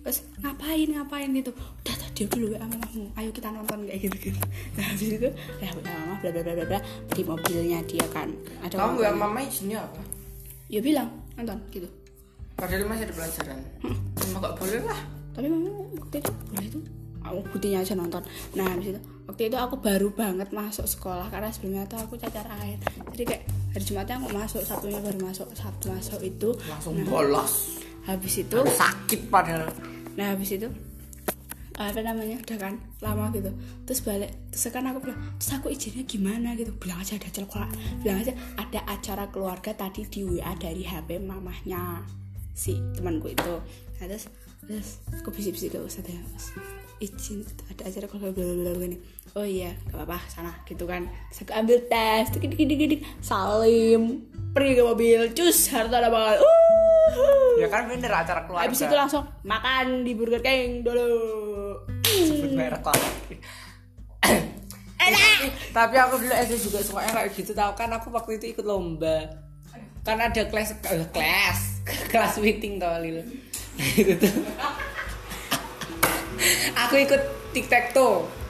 [0.08, 1.28] Terus ngapain ngapain?
[1.36, 1.52] gitu.
[1.52, 4.40] Udah tadi dulu ya mamamu ayo kita nonton kayak gitu gitu
[4.80, 5.28] nah habis itu
[5.60, 6.80] ya udah mama bla bla bla bla bla.
[7.12, 8.32] Di mobilnya dia kan.
[8.64, 9.12] Ada kamu tuanya.
[9.12, 10.00] mama izinnya apa?
[10.72, 11.92] Ya bilang nonton gitu.
[12.56, 13.58] Padahal masih ada pelajaran.
[14.16, 15.00] Cuma gak boleh lah.
[15.36, 15.68] Tapi mama
[16.00, 16.80] waktu itu boleh itu.
[17.20, 18.24] Aku buktinya aja nonton.
[18.56, 22.46] Nah habis itu waktu itu aku baru banget masuk sekolah karena sebelumnya tuh aku cacar
[22.62, 22.78] air.
[23.12, 23.42] Jadi kayak
[23.74, 26.54] hari Jumatnya aku masuk Sabtunya baru masuk Sabtu masuk itu.
[26.70, 27.82] Langsung bolos.
[28.06, 29.66] habis itu sakit padahal.
[30.14, 30.70] Nah habis itu
[31.76, 33.50] apa namanya udah kan lama gitu.
[33.82, 36.54] Terus balik terus kan aku bilang terus aku izinnya gimana?
[36.54, 36.70] gitu.
[36.78, 37.66] Bilang aja ada acara
[37.98, 42.06] bilang aja ada acara keluarga tadi di WA dari HP mamahnya
[42.54, 43.54] si temanku itu.
[43.98, 44.30] Nah, terus
[44.62, 46.22] terus aku bisik-bisik ke ustadz ya
[47.00, 48.96] izin ada acara keluarga bla bla bla gini
[49.36, 51.04] oh iya gak apa-apa sana gitu kan.
[51.28, 54.24] Terus aku ambil tes dik dik dik dik, dik salim
[54.56, 58.64] pergi ke mobil cus harta ada banget uh ya kan bener acara keluarga.
[58.64, 61.12] Habis itu langsung makan di Burger King dulu.
[62.06, 62.80] sebut merek
[65.06, 65.52] Enak.
[65.70, 67.92] tapi aku dulu SD juga sukanya kayak gitu tau kan?
[67.92, 69.28] Aku waktu itu ikut lomba.
[70.02, 71.60] Kan ada kelas eh, kelas.
[72.10, 73.22] Kelas meeting tau Lil.
[74.00, 74.34] Itu tuh.
[76.86, 77.22] Aku ikut
[77.54, 78.24] tic tac toe.
[78.24, 78.45] Nanti kita tahu.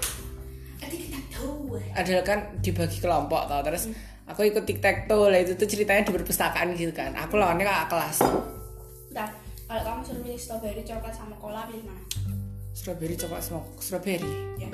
[1.97, 3.89] Ada kan dibagi kelompok tau terus
[4.29, 7.17] aku ikut tic tac toe lah itu tuh ceritanya di perpustakaan gitu kan.
[7.17, 8.17] Aku lawannya kakak kelas.
[9.09, 9.29] Bentar,
[9.65, 12.03] kalau kamu suruh milih strawberry, coklat sama cola pilih mana?
[12.77, 14.33] strawberry coklat sama strawberry?
[14.61, 14.69] Ya.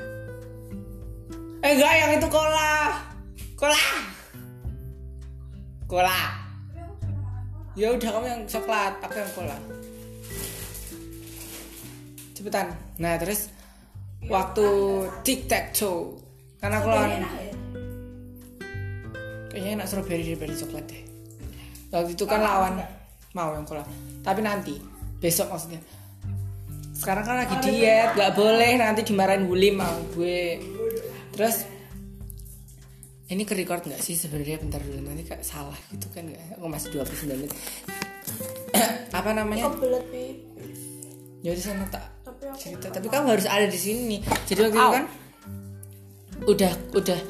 [1.63, 2.99] eh enggak yang itu cola.
[3.55, 3.85] Cola.
[5.87, 6.21] Cola.
[7.79, 9.57] Ya udah kamu yang coklat aku yang cola.
[12.35, 12.75] Cepetan.
[12.99, 13.55] Nah terus
[14.27, 14.67] waktu
[15.23, 16.22] tic tac toe
[16.63, 17.29] karena aku lawan ya?
[19.51, 21.03] kayaknya enak strawberry daripada coklat deh.
[21.93, 22.81] Waktu itu kan lawan
[23.37, 23.85] mau yang cola
[24.23, 24.79] tapi nanti
[25.19, 25.83] besok maksudnya.
[26.95, 30.63] Sekarang kan lagi diet nggak boleh nanti dimarahin Wuli mau gue.
[31.35, 31.67] Terus
[33.33, 34.63] ini ke record nggak sih sebenarnya?
[34.63, 36.63] Bentar dulu nanti kayak salah gitu kan nggak?
[36.63, 37.53] Aku masih 29 menit.
[39.19, 39.67] Apa namanya?
[39.73, 40.25] Kebelet, Pi.
[41.43, 42.07] ya di sana tak
[42.55, 42.87] cerita.
[42.95, 44.23] tapi kamu harus ada di sini.
[44.47, 45.05] Jadi waktu itu kan
[46.47, 47.21] udah udah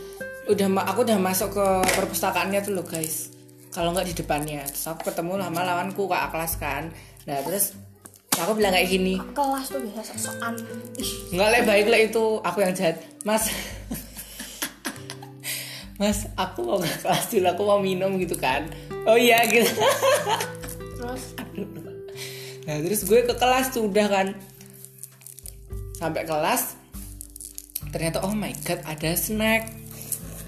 [0.48, 3.30] udah aku udah masuk ke perpustakaannya tuh loh guys.
[3.72, 4.64] Kalau nggak di depannya.
[4.68, 6.82] Terus aku ketemu sama lawanku kakak kelas kan.
[7.24, 7.72] Nah terus
[8.36, 9.16] aku bilang kayak gini.
[9.32, 10.54] Kelas tuh biasa sok-sokan.
[11.00, 12.24] Ih, nggak le baik le itu.
[12.44, 13.00] Aku yang jahat.
[13.24, 13.48] Mas.
[16.00, 17.46] Mas aku mau ke kelas dulu.
[17.52, 18.68] Aku mau minum gitu kan.
[19.08, 19.72] Oh iya gitu.
[21.00, 21.32] Terus?
[22.62, 24.26] Nah terus gue ke kelas tuh udah kan.
[25.96, 26.81] Sampai kelas
[27.92, 29.68] ternyata oh my god ada snack.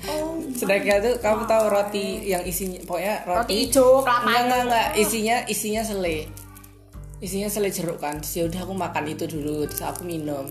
[0.04, 4.20] Oh, snacknya tuh kamu tahu roti yang isinya pokoknya roti, Roti hijau, kelapa.
[4.20, 4.60] enggak enggak.
[4.68, 6.28] enggak isinya isinya sele
[7.24, 8.20] isinya sele jeruk kan.
[8.20, 10.44] Terus ya udah aku makan itu dulu terus aku minum.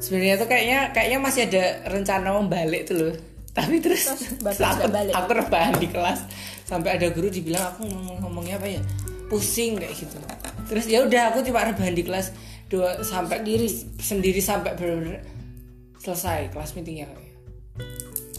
[0.00, 3.14] Sebenarnya tuh kayaknya kayaknya masih ada rencana mau balik tuh loh.
[3.52, 5.12] Tapi terus, Terus aku, balik?
[5.12, 6.20] aku rebahan di kelas.
[6.64, 8.80] Sampai ada guru dibilang aku ngomong ngomongnya apa ya?
[9.28, 10.16] Pusing kayak gitu.
[10.68, 12.32] Terus ya udah aku cuma rebahan di kelas.
[12.68, 13.68] Dua sampai Sendiri?
[14.00, 15.20] sendiri sampai bener-bener
[16.06, 17.10] selesai kelas meetingnya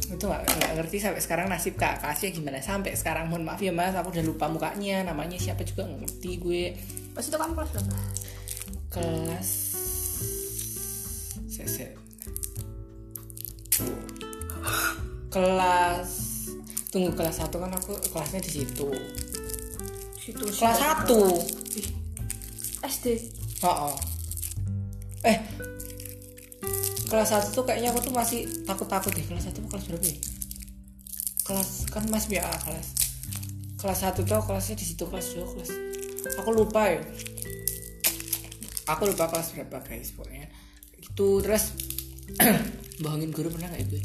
[0.08, 2.64] itu nggak ngerti sampai sekarang nasib kak kelasnya gimana.
[2.64, 6.32] Sampai sekarang mohon maaf ya mas aku udah lupa mukanya namanya siapa juga nggak ngerti
[6.40, 6.64] gue.
[7.12, 7.96] Pas itu kamu kelas berapa?
[8.88, 9.50] Kelas
[11.52, 11.88] sese
[15.28, 16.10] kelas
[16.88, 18.88] tunggu kelas satu kan aku kelasnya di situ.
[20.16, 21.36] Situ kelas satu.
[22.88, 23.06] SD
[23.68, 23.98] oh,
[25.26, 25.42] eh
[27.08, 30.18] kelas satu tuh kayaknya aku tuh masih takut takut deh kelas satu kelas berapa ya?
[31.48, 32.88] Kelas kan mas biar kelas.
[33.80, 35.72] Kelas satu tuh kelasnya di situ kelas dua kelas.
[36.44, 37.00] Aku lupa ya.
[38.92, 40.52] Aku lupa kelas berapa guys pokoknya.
[41.00, 41.72] Gitu terus
[43.04, 43.98] bohongin guru pernah nggak itu?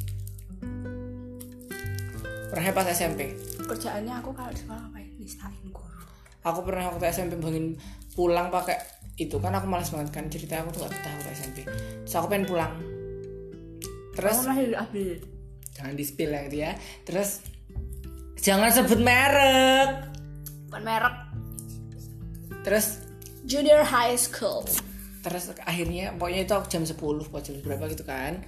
[2.55, 3.35] Pernah pas SMP
[3.67, 6.07] kerjaannya aku kalau di sekolah ngapain nistain guru.
[6.47, 7.75] Aku pernah waktu SMP bohongin
[8.15, 8.79] pulang pakai
[9.21, 12.27] itu kan aku malas banget kan cerita aku tuh gak betah waktu SMP terus aku
[12.33, 12.73] pengen pulang
[14.13, 15.11] terus kamu ambil.
[15.73, 16.73] Jangan di spill ya gitu ya.
[17.09, 17.31] Terus
[18.39, 20.13] jangan sebut merek.
[20.69, 21.17] Bukan merek.
[22.63, 22.87] Terus
[23.49, 24.63] junior high school.
[25.23, 28.43] Terus akhirnya pokoknya itu aku jam 10 pokoknya jam berapa gitu kan.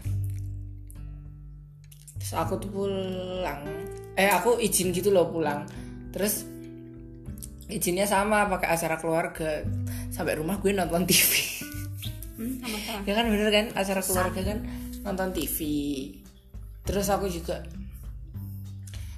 [2.20, 3.60] Terus aku tuh pulang.
[4.14, 5.64] Eh aku izin gitu loh pulang.
[6.12, 6.46] Terus
[7.72, 9.64] izinnya sama pakai acara keluarga.
[10.12, 11.32] Sampai rumah gue nonton TV
[12.38, 13.66] hmm, sama sama ya kan bener kan?
[13.74, 14.58] Acara keluarga kan
[15.04, 15.58] nonton TV
[16.84, 17.60] terus aku juga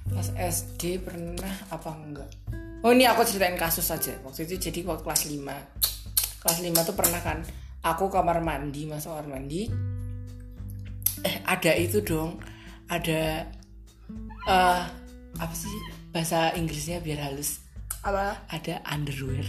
[0.07, 2.31] pas SD pernah apa enggak?
[2.87, 6.95] Oh ini aku ceritain kasus aja waktu itu jadi waktu kelas 5 kelas 5 tuh
[6.95, 7.43] pernah kan
[7.83, 9.67] aku kamar mandi masuk kamar mandi.
[11.27, 12.39] Eh ada itu dong
[12.87, 13.51] ada
[14.47, 14.83] eh
[15.37, 15.73] apa sih
[16.15, 17.61] bahasa Inggrisnya biar halus?
[18.07, 18.47] Apa?
[18.47, 19.45] Ada underwear.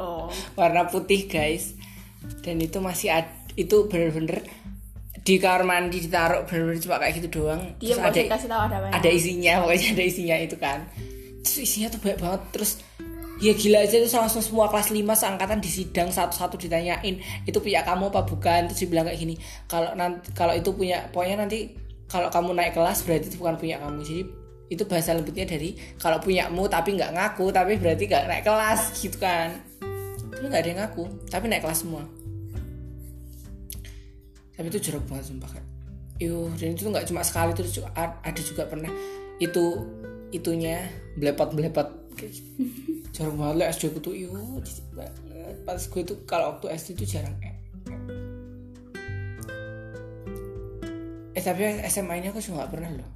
[0.00, 0.32] Oh.
[0.58, 1.76] Warna putih guys.
[2.42, 4.42] Dan itu masih ad, itu bener-bener
[5.26, 7.58] di kamar mandi ditaruh bener-bener cuma kayak gitu doang.
[7.82, 10.86] Dia terus ada kasih tahu ada ada isinya pokoknya ada isinya itu kan.
[11.42, 12.42] Terus isinya tuh banyak banget.
[12.54, 12.70] Terus
[13.42, 17.82] ya gila aja terus langsung semua kelas 5 seangkatan di sidang satu-satu ditanyain itu punya
[17.82, 18.70] kamu apa bukan?
[18.70, 19.34] Terus dibilang kayak gini
[19.66, 21.74] kalau nanti kalau itu punya pokoknya nanti
[22.06, 23.98] kalau kamu naik kelas berarti itu bukan punya kamu.
[24.06, 24.22] Jadi
[24.70, 29.18] itu bahasa lembutnya dari kalau punyamu tapi nggak ngaku tapi berarti nggak naik kelas gitu
[29.18, 29.58] kan.
[30.30, 32.15] Tapi nggak ada yang ngaku tapi naik kelas semua
[34.56, 35.68] tapi itu jorok banget sumpah kayak
[36.16, 38.88] Yuh, dan itu nggak cuma sekali terus ada juga pernah
[39.36, 39.84] itu
[40.32, 40.88] itunya
[41.20, 41.92] belepot belepot
[43.16, 44.12] jorok banget lah SD ku tuh
[44.60, 45.12] jijik banget.
[45.64, 47.54] Pas gue tuh kalau waktu SD tuh jarang eh,
[51.32, 53.10] eh tapi SMA ini aku juga nggak pernah loh.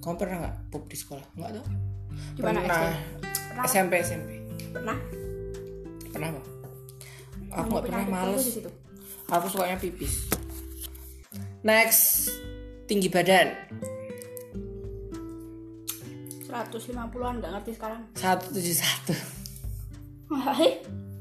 [0.00, 1.24] Kamu pernah nggak pop di sekolah?
[1.36, 1.64] Nggak tuh
[2.36, 2.62] pernah?
[2.64, 3.64] Pernah.
[3.68, 4.30] SMP SMP
[4.72, 4.96] pernah.
[6.12, 6.40] Pernah apa
[7.54, 8.44] aku nggak pernah males.
[8.44, 8.70] di situ.
[9.26, 10.28] Aku sukanya pipis.
[11.62, 12.28] Next,
[12.84, 13.56] tinggi badan
[16.44, 19.16] 150-an nggak ngerti sekarang 171.
[20.30, 20.70] Hai.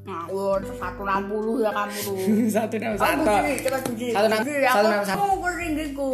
[0.03, 2.17] Ngawur 160 ya kamu tuh.
[2.51, 2.99] 161.
[2.99, 4.05] Aku sih, kita cuci.
[4.11, 5.19] Satu enam- satu aku enam satu.
[5.23, 6.09] mau tinggiku.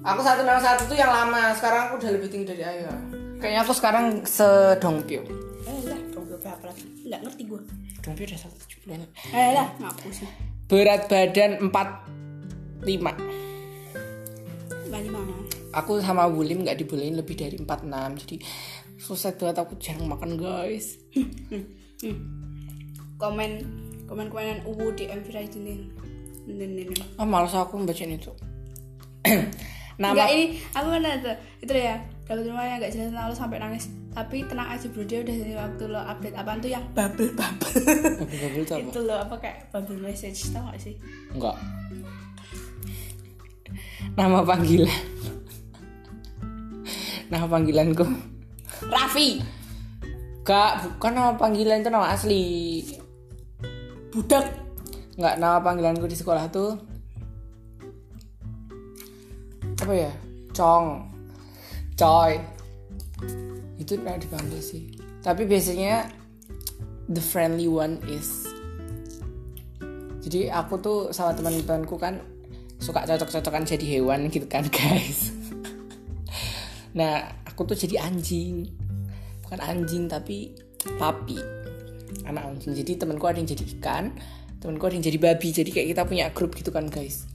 [0.00, 2.88] Aku 161 tuh yang lama, sekarang aku udah lebih tinggi dari Ayu.
[3.36, 5.20] Kayaknya aku sekarang sedongpio.
[5.68, 6.82] Eh lah, coba berapa lagi?
[7.04, 7.60] Nggak ngerti gue.
[8.00, 9.06] Dongpio udah 170.
[9.30, 10.28] Eh lah, ngapu sih.
[10.70, 12.86] Berat badan 45.
[14.86, 15.34] Nggak di mana?
[15.74, 18.22] Aku sama Wulim nggak dibolehin lebih dari 46.
[18.22, 18.36] Jadi
[18.94, 20.94] susah banget aku jarang makan guys.
[23.18, 23.50] Komen
[24.06, 25.10] komen komenan UU di.
[25.10, 25.74] Ini
[26.46, 26.94] ini.
[27.18, 28.30] Ah malas aku bacain itu.
[30.00, 31.98] Nama Enggak ini aku kan ada itu ya
[32.30, 35.54] dapat rumah yang nggak jelas lo sampai nangis tapi tenang aja bro dia udah dari
[35.54, 37.78] waktu lo update apaan tuh yang bubble bubble
[38.26, 38.82] Bubble itu apa?
[38.90, 40.94] itu lo apa kayak bubble message tau gak sih
[41.30, 41.56] Enggak.
[44.18, 45.00] Nama panggilan.
[47.30, 48.04] Nama panggilanku.
[48.90, 49.38] Raffi
[50.42, 52.42] Gak, bukan nama panggilan itu nama asli.
[54.10, 54.42] budak
[55.14, 56.74] Enggak, nama panggilanku di sekolah tuh
[59.80, 60.12] apa ya?
[60.52, 61.06] Cong.
[61.94, 62.32] Coy.
[63.90, 64.86] Itu nah dipanggil sih.
[65.18, 66.06] Tapi biasanya
[67.10, 68.46] the friendly one is
[70.22, 72.22] jadi aku tuh sama teman-temanku kan
[72.78, 75.34] suka cocok-cocokan jadi hewan gitu kan guys.
[76.94, 78.70] Nah aku tuh jadi anjing.
[79.42, 80.54] Bukan anjing tapi
[81.00, 81.42] papi.
[82.30, 82.78] Anak anjing.
[82.78, 84.14] Jadi temanku ada yang jadi ikan
[84.62, 85.48] temanku ada yang jadi babi.
[85.50, 87.26] Jadi kayak kita punya grup gitu kan guys.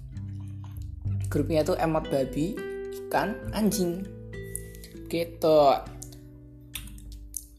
[1.27, 2.55] Grupnya tuh emot babi
[3.09, 4.07] ikan anjing.
[5.11, 5.59] Gitu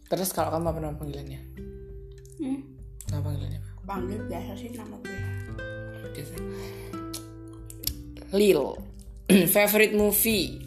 [0.06, 1.40] terus kalau kamu apa nama panggilannya?
[2.36, 2.60] Hmm.
[3.10, 3.70] nama panggilannya apa?
[3.86, 5.18] panggil biasa sih nama gue.
[6.14, 6.34] Biasa.
[8.34, 8.62] Lil.
[9.54, 10.62] Favorite movie.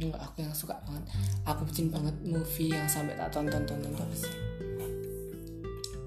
[0.00, 1.04] Enggak, aku yang suka banget.
[1.46, 4.32] Aku bucin banget movie yang sampai tak tonton tonton apa sih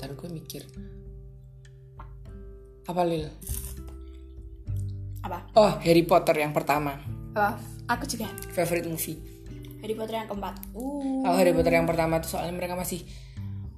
[0.06, 0.62] ntar gue mikir.
[2.86, 3.26] Apa Lil?
[5.26, 5.50] Apa?
[5.58, 7.02] Oh Harry Potter yang pertama.
[7.34, 7.58] Apa?
[7.90, 8.30] Aku juga.
[8.54, 9.35] Favorite movie
[9.86, 10.56] Harry Potter yang keempat.
[10.74, 13.06] Uh Oh Harry Potter yang pertama tuh soalnya mereka masih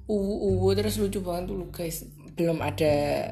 [0.08, 2.08] uwu uwu terus lucu banget dulu guys.
[2.32, 3.28] Belum ada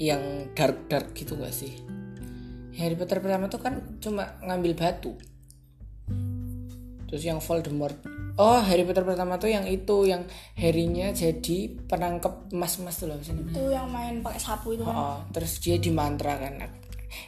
[0.00, 1.84] yang dark dark gitu gak sih?
[2.80, 5.20] Harry Potter pertama tuh kan cuma ngambil batu.
[7.12, 8.00] Terus yang Voldemort.
[8.40, 10.24] Oh Harry Potter pertama tuh yang itu yang
[10.56, 14.94] Harry-nya jadi penangkep emas-emas tuh loh itu yang main pakai sapu itu kan?
[14.94, 16.72] Oh, terus dia dimantra kan.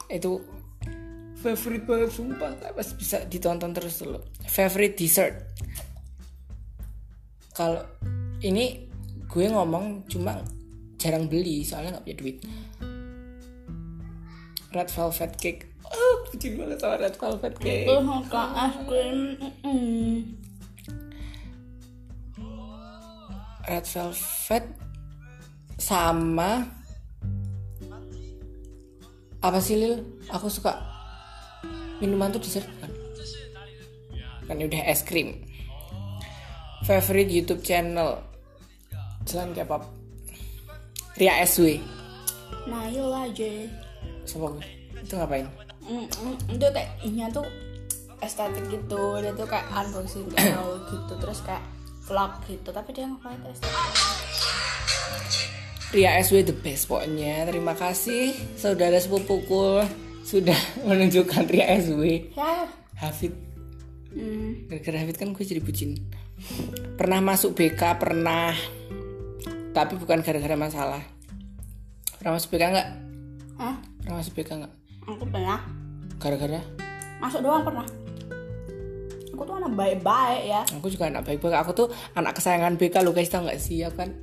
[0.06, 0.59] Itu
[1.40, 4.20] favorite banget sumpah pas bisa ditonton terus dulu.
[4.44, 5.34] Favorite dessert.
[7.56, 7.80] Kalau
[8.44, 8.88] ini
[9.24, 10.36] gue ngomong cuma
[11.00, 12.36] jarang beli soalnya nggak punya duit.
[14.70, 15.60] Red velvet cake.
[15.90, 17.88] Oh, bucin banget sama red velvet cake.
[17.88, 19.18] itu suka es krim.
[23.66, 24.64] Red velvet
[25.80, 26.50] sama
[29.40, 30.04] apa sih Lil?
[30.28, 30.89] Aku suka
[32.00, 32.90] minuman tuh dessert kan?
[34.48, 35.46] Kan udah es krim.
[36.88, 38.24] Favorite YouTube channel.
[39.28, 39.84] Jalan K-pop.
[41.20, 42.00] Ria SW
[42.68, 43.66] nah yolah aja
[44.28, 44.52] Siapa?
[45.00, 45.48] Itu ngapain?
[45.82, 47.46] Mm, mm, itu kayak ininya tuh
[48.22, 49.18] estetik gitu.
[49.18, 51.64] Dia tuh kayak unboxing channel gitu terus kayak
[52.06, 52.68] vlog gitu.
[52.70, 53.74] Tapi dia ngapain estetik?
[55.90, 57.48] Ria SW the best pokoknya.
[57.48, 59.82] Terima kasih saudara sepupuku
[60.30, 60.54] Sudah
[60.86, 62.70] menunjukkan Ria SW ya.
[63.02, 63.34] Hafid.
[64.14, 64.70] Hmm.
[64.70, 65.98] Gara-gara Hafid kan gue jadi bucin.
[66.94, 68.54] Pernah masuk BK Pernah.
[69.74, 71.02] Tapi bukan gara-gara masalah.
[72.22, 72.88] Pernah masuk BK nggak?
[73.58, 73.74] Hah?
[74.06, 74.74] Pernah masuk BK nggak?
[75.10, 75.58] aku pernah.
[76.22, 76.62] Gara-gara?
[77.18, 77.86] Masuk doang pernah.
[79.34, 80.62] Aku tuh anak baik-baik ya.
[80.78, 81.58] Aku juga anak baik-baik.
[81.58, 83.82] Aku tuh anak kesayangan BK lo guys tau nggak sih?
[83.82, 84.14] Aku kan?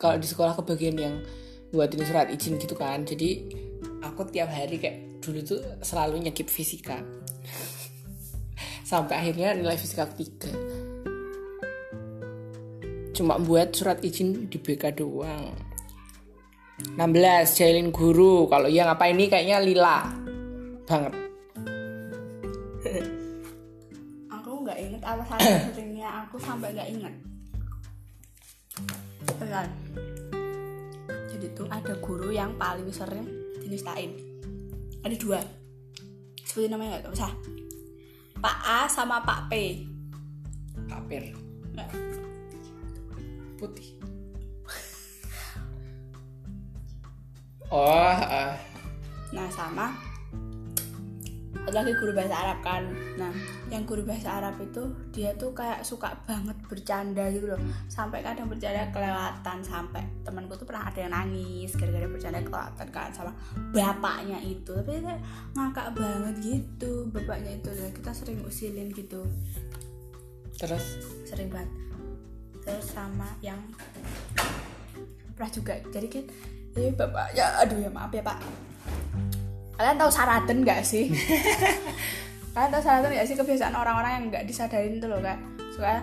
[0.00, 1.20] Kalau di sekolah kebagian yang
[1.74, 3.02] Buatin surat izin gitu kan.
[3.02, 3.50] Jadi
[4.04, 7.00] Aku tiap hari kayak Dulu tuh selalu nyekip fisika.
[8.84, 10.52] Sampai akhirnya nilai fisika aku tiga.
[13.16, 15.56] Cuma buat surat izin di BK doang.
[17.00, 18.44] 16 Jailin guru.
[18.52, 20.04] Kalau yang apa ini kayaknya lila
[20.84, 21.14] Banget.
[24.28, 25.40] Aku nggak inget alasan
[25.72, 27.14] seringnya aku sampai nggak inget
[29.24, 29.68] Beneran.
[31.32, 33.24] jadi tuh ada guru yang paling sering
[33.64, 34.33] dinistain
[35.04, 35.40] ada dua
[36.48, 37.30] sebutin namanya nggak usah
[38.40, 39.84] Pak A sama Pak P
[40.88, 41.32] Papir
[41.74, 41.90] Nggak.
[43.58, 43.88] putih.
[47.74, 48.54] Oh, ah.
[49.34, 49.90] nah sama
[51.72, 52.82] lagi guru bahasa Arab kan.
[53.16, 53.32] Nah
[53.72, 54.84] yang guru bahasa Arab itu
[55.14, 57.60] dia tuh kayak suka banget bercanda gitu loh.
[57.88, 63.10] Sampai kadang bercanda kelewatan sampai temanku tuh pernah ada yang nangis gara-gara bercanda kelewatan kan
[63.14, 63.32] sama
[63.72, 64.72] bapaknya itu.
[64.74, 65.16] Tapi dia
[65.56, 67.70] ngakak banget gitu bapaknya itu.
[67.72, 69.24] Dan kita sering usilin gitu.
[70.60, 70.84] Terus?
[71.24, 71.70] Sering banget.
[72.64, 73.58] Terus sama yang
[75.32, 75.74] pernah juga.
[75.88, 76.24] Jadi kan
[76.74, 78.38] jadi bapaknya aduh ya maaf ya pak
[79.74, 81.10] kalian tahu saraten nggak sih?
[82.54, 85.98] Kalian tahu saraten nggak sih kebiasaan orang-orang yang nggak disadarin tuh loh kayak suka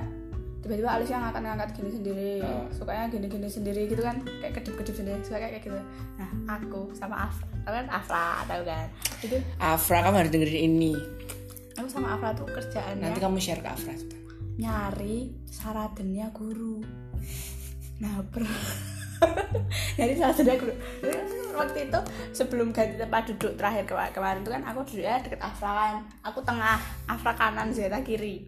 [0.62, 2.68] tiba-tiba alisnya ngangkat-ngangkat gini sendiri Oh.
[2.70, 5.80] sukanya gini-gini sendiri gitu kan kayak kedip-kedip sendiri suka kayak gitu.
[6.16, 7.86] Nah aku sama Afra kan?
[7.88, 8.88] Afra tahu kan?
[9.22, 10.94] Itu Afra kamu harus dengerin ini.
[11.74, 13.96] aku sama Afra tuh kerjaannya Nanti kamu share ke Afra.
[14.54, 16.84] nyari saradennya guru.
[17.98, 18.44] Nah per
[19.98, 20.74] nyari saradennya guru
[21.54, 22.00] waktu itu
[22.32, 25.96] sebelum ganti tempat duduk terakhir kema- kemarin tuh kan aku duduknya deket Afra kan.
[26.26, 28.48] Aku tengah Afra kanan Zeta kiri.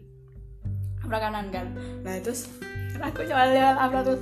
[1.04, 1.72] Afra kanan kan.
[2.01, 2.47] Nah terus
[2.97, 4.22] aku cuma lewat Afra terus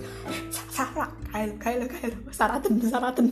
[0.74, 3.28] Afra kail kail kail saraden saraden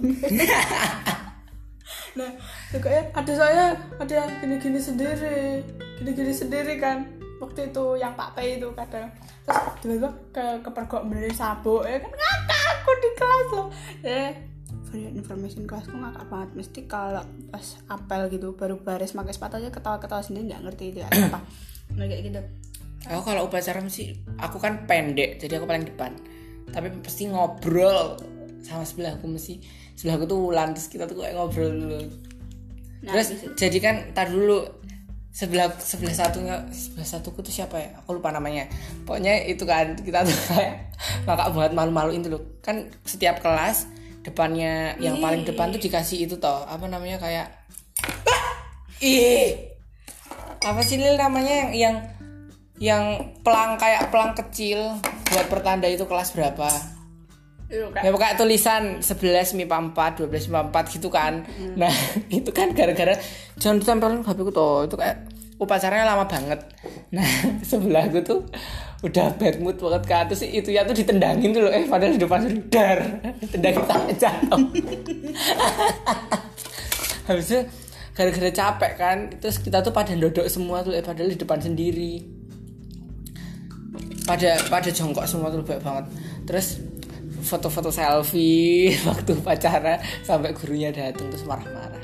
[2.17, 2.25] nah
[2.73, 5.61] juga ada saya ada gini-gini sendiri
[6.01, 7.05] gini-gini sendiri kan.
[7.39, 9.07] Waktu itu yang Pak P itu kadang.
[9.47, 13.67] Terus tiba-tiba ke kepergok beli sabuk ya kan ngakak aku di kelas loh.
[14.03, 14.23] Ya
[14.89, 17.23] for your information kelasku ngakak banget mesti kalau
[17.53, 21.39] pas apel gitu baru baris pakai sepatu aja ketawa-ketawa sendiri nggak ngerti itu apa
[21.95, 22.41] nah, kayak gitu
[23.07, 26.11] Aku kalau upacara sih aku kan pendek, jadi aku paling depan.
[26.67, 28.19] Tapi pasti ngobrol
[28.59, 29.63] sama sebelahku mesti
[29.95, 31.99] sebelahku tuh Wulan terus kita tuh kayak ngobrol dulu.
[32.99, 33.55] Nah, terus gitu.
[33.55, 34.67] jadi kan tar dulu
[35.31, 38.67] sebelah sebelah satunya sebelah satuku tuh siapa ya aku lupa namanya
[39.07, 40.91] pokoknya itu kan kita tuh kayak
[41.29, 43.87] ngakak buat malu-maluin tuh loh kan setiap kelas
[44.23, 47.47] depannya yang paling depan tuh dikasih itu toh apa namanya kayak
[48.99, 49.71] ih!
[50.59, 51.95] Apa sih Lil namanya yang yang
[52.79, 53.03] yang
[53.43, 54.99] pelang kayak pelang kecil
[55.31, 56.67] buat pertanda itu kelas berapa?
[57.69, 61.45] Ya kayak tulisan 11 MIPA 4 12 MIPA 4 gitu kan.
[61.77, 61.93] Nah
[62.41, 63.13] itu kan gara-gara
[63.61, 65.29] jangan ditempelin HP ku tuh itu kayak
[65.61, 66.59] upacaranya lama banget.
[67.13, 67.27] Nah
[67.69, 68.41] sebelah gue tuh
[68.99, 71.71] udah bad mood banget kan terus itu ya tuh ditendangin tuh loh.
[71.71, 72.99] Eh padahal di depan dar
[73.47, 74.59] tendangin tangan jatuh.
[77.31, 77.61] Habisnya
[78.11, 82.27] gara-gara capek kan terus kita tuh pada dodok semua tuh eh padahal di depan sendiri.
[84.27, 86.05] Pada pada jongkok semua tuh baik banget.
[86.43, 86.83] Terus
[87.39, 92.03] foto-foto selfie waktu pacaran sampai gurunya datang terus marah-marah.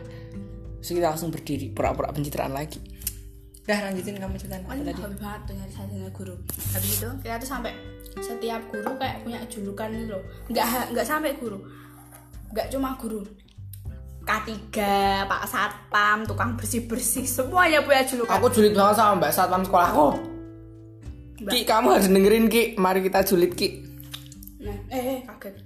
[0.79, 2.94] Terus kita langsung berdiri pura-pura pencitraan lagi
[3.65, 6.35] udah lanjutin kamu cerita apa Pokoknya tadi hobi banget tuh nyari satunya guru
[6.69, 7.71] habis itu kita tuh sampai
[8.21, 11.57] setiap guru kayak punya julukan gitu loh nggak nggak sampai guru
[12.53, 13.21] nggak cuma guru
[14.25, 14.49] K3,
[15.29, 18.33] Pak Satpam, tukang bersih-bersih, semuanya punya julukan.
[18.33, 20.17] aku julid banget sama mbak satpam sekolahku
[21.45, 21.51] Mbak.
[21.53, 23.85] Ki kamu harus dengerin Ki mari kita julid Ki
[24.65, 25.61] Nah, eh, eh kaget.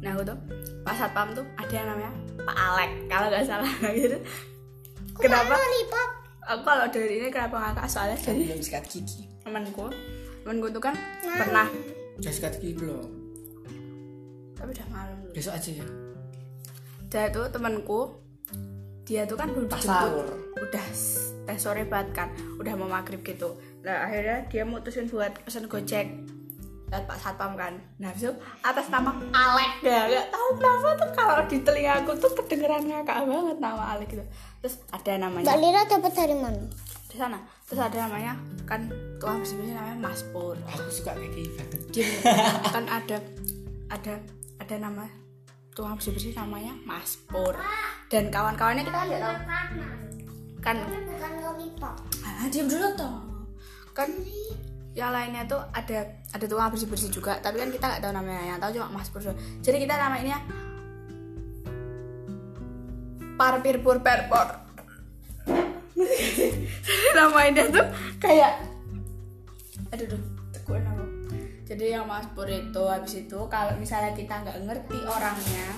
[0.00, 0.38] Nah, aku tuh
[0.80, 3.68] Pak Satpam tuh ada yang namanya Pak Alek, kalau nggak salah
[4.00, 4.16] gitu.
[5.20, 5.60] Kenapa?
[6.48, 9.28] Aku kalau dari ini kenapa ngakak soalnya jadi belum sikat gigi.
[9.44, 9.92] temanku,
[10.40, 11.68] temanku tuh kan pernah,
[12.16, 13.04] udah sikat gigi belum?
[14.56, 15.16] Tapi udah malam.
[15.28, 15.36] Dulu.
[15.36, 15.86] besok aja ya?
[17.12, 18.00] Dia tuh temanku,
[19.04, 20.24] dia tuh kan belum sahur.
[20.56, 20.86] udah
[21.44, 23.52] teh sore banget kan, udah mau maghrib gitu.
[23.84, 26.08] Nah akhirnya dia mutusin buat pesen gojek
[26.88, 27.76] lihat Pak Satpam kan.
[27.96, 32.32] Nah itu atas nama Alek ya, nggak tahu kenapa tuh kalau di telinga aku tuh
[32.34, 34.24] kedengeran ngakak banget nama Alek gitu.
[34.58, 36.64] Terus ada namanya Mbak Lira dapat dari mana?
[37.08, 37.38] di sana.
[37.64, 38.32] Terus ada namanya
[38.64, 38.84] kan
[39.16, 40.56] tuang sebenarnya namanya Mas Pur.
[40.60, 42.04] aku suka kayak gini banget Dia
[42.68, 43.16] kan ada
[43.88, 44.14] ada
[44.58, 45.04] ada nama
[45.72, 47.56] tukang bersih bersih namanya Mas Pur
[48.08, 49.36] dan kawan-kawannya kita kan nggak tahu
[50.58, 50.76] kan
[51.08, 51.96] Bukan lollipop.
[52.20, 53.14] ah diam dulu toh
[53.92, 54.08] kan
[54.98, 58.42] yang lainnya tuh ada ada tukang bersih bersih juga tapi kan kita nggak tahu namanya
[58.50, 59.38] yang tahu cuma Mas Pur doang.
[59.62, 60.36] jadi kita namanya
[63.38, 64.48] Parpir Pur Perpor
[66.82, 67.86] jadi namanya tuh
[68.18, 68.58] kayak
[69.94, 70.22] aduh duh
[70.52, 71.04] tekuan aku.
[71.68, 75.68] Jadi yang Mas Pur itu habis itu kalau misalnya kita nggak ngerti orangnya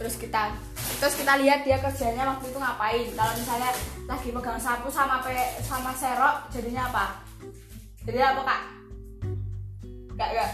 [0.00, 0.56] terus kita
[0.96, 3.08] terus kita lihat dia kerjanya waktu itu ngapain.
[3.14, 3.70] Kalau misalnya
[4.08, 7.29] lagi pegang sapu sama pe, sama serok jadinya apa
[8.10, 8.60] jadi apa kak?
[10.18, 10.50] Kak, kak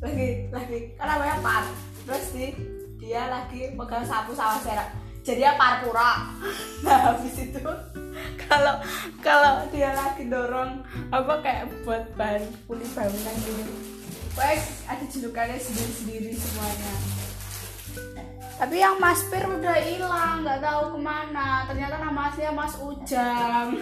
[0.00, 0.78] lagi lagi.
[0.96, 1.64] Kan namanya par.
[2.04, 2.46] Terus di
[3.04, 4.88] dia lagi pegang sapu sama serok
[5.24, 6.24] jadi parpura
[6.84, 7.60] nah habis itu
[8.48, 8.80] kalau
[9.20, 10.80] kalau dia lagi dorong
[11.12, 13.74] apa kayak buat bahan pulih bangunan gitu
[14.34, 14.58] Pokoknya
[14.90, 16.94] ada julukannya sendiri-sendiri semuanya.
[18.58, 21.62] Tapi yang Mas Pir udah hilang nggak tahu ke mana.
[21.70, 23.78] Ternyata nama aslinya Mas Ujang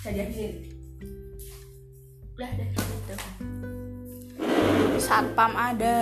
[0.00, 0.80] Udah deh gitu
[5.00, 5.96] satpam ada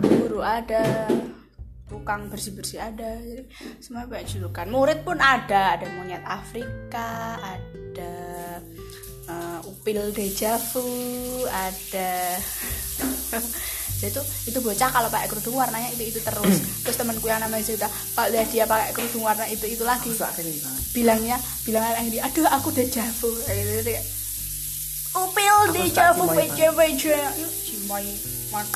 [0.00, 1.08] guru ada
[1.88, 3.44] tukang bersih bersih ada jadi
[3.80, 4.68] semua banyak julukan.
[4.68, 8.16] Murid pun ada ada monyet Afrika ada
[9.26, 10.88] eh, upil dejavu
[11.48, 12.36] ada
[13.96, 16.56] itu itu bocah kalau pakai kerudung warnanya itu itu terus.
[16.84, 20.12] Terus temanku yang namanya Zeta kalau lihat dia pakai kerudung warna itu itu lagi.
[20.92, 23.96] Bilangnya bilangnya lagi dia aduh aku dejavu kayak gitu
[25.16, 27.16] upil Cimoy pece pece.
[27.40, 28.06] Yuk cimoy
[28.52, 28.66] man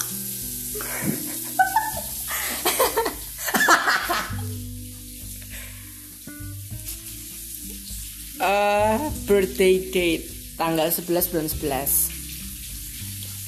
[8.40, 8.96] Eh,
[9.28, 10.24] birthday date
[10.56, 12.09] tanggal 11 bulan 11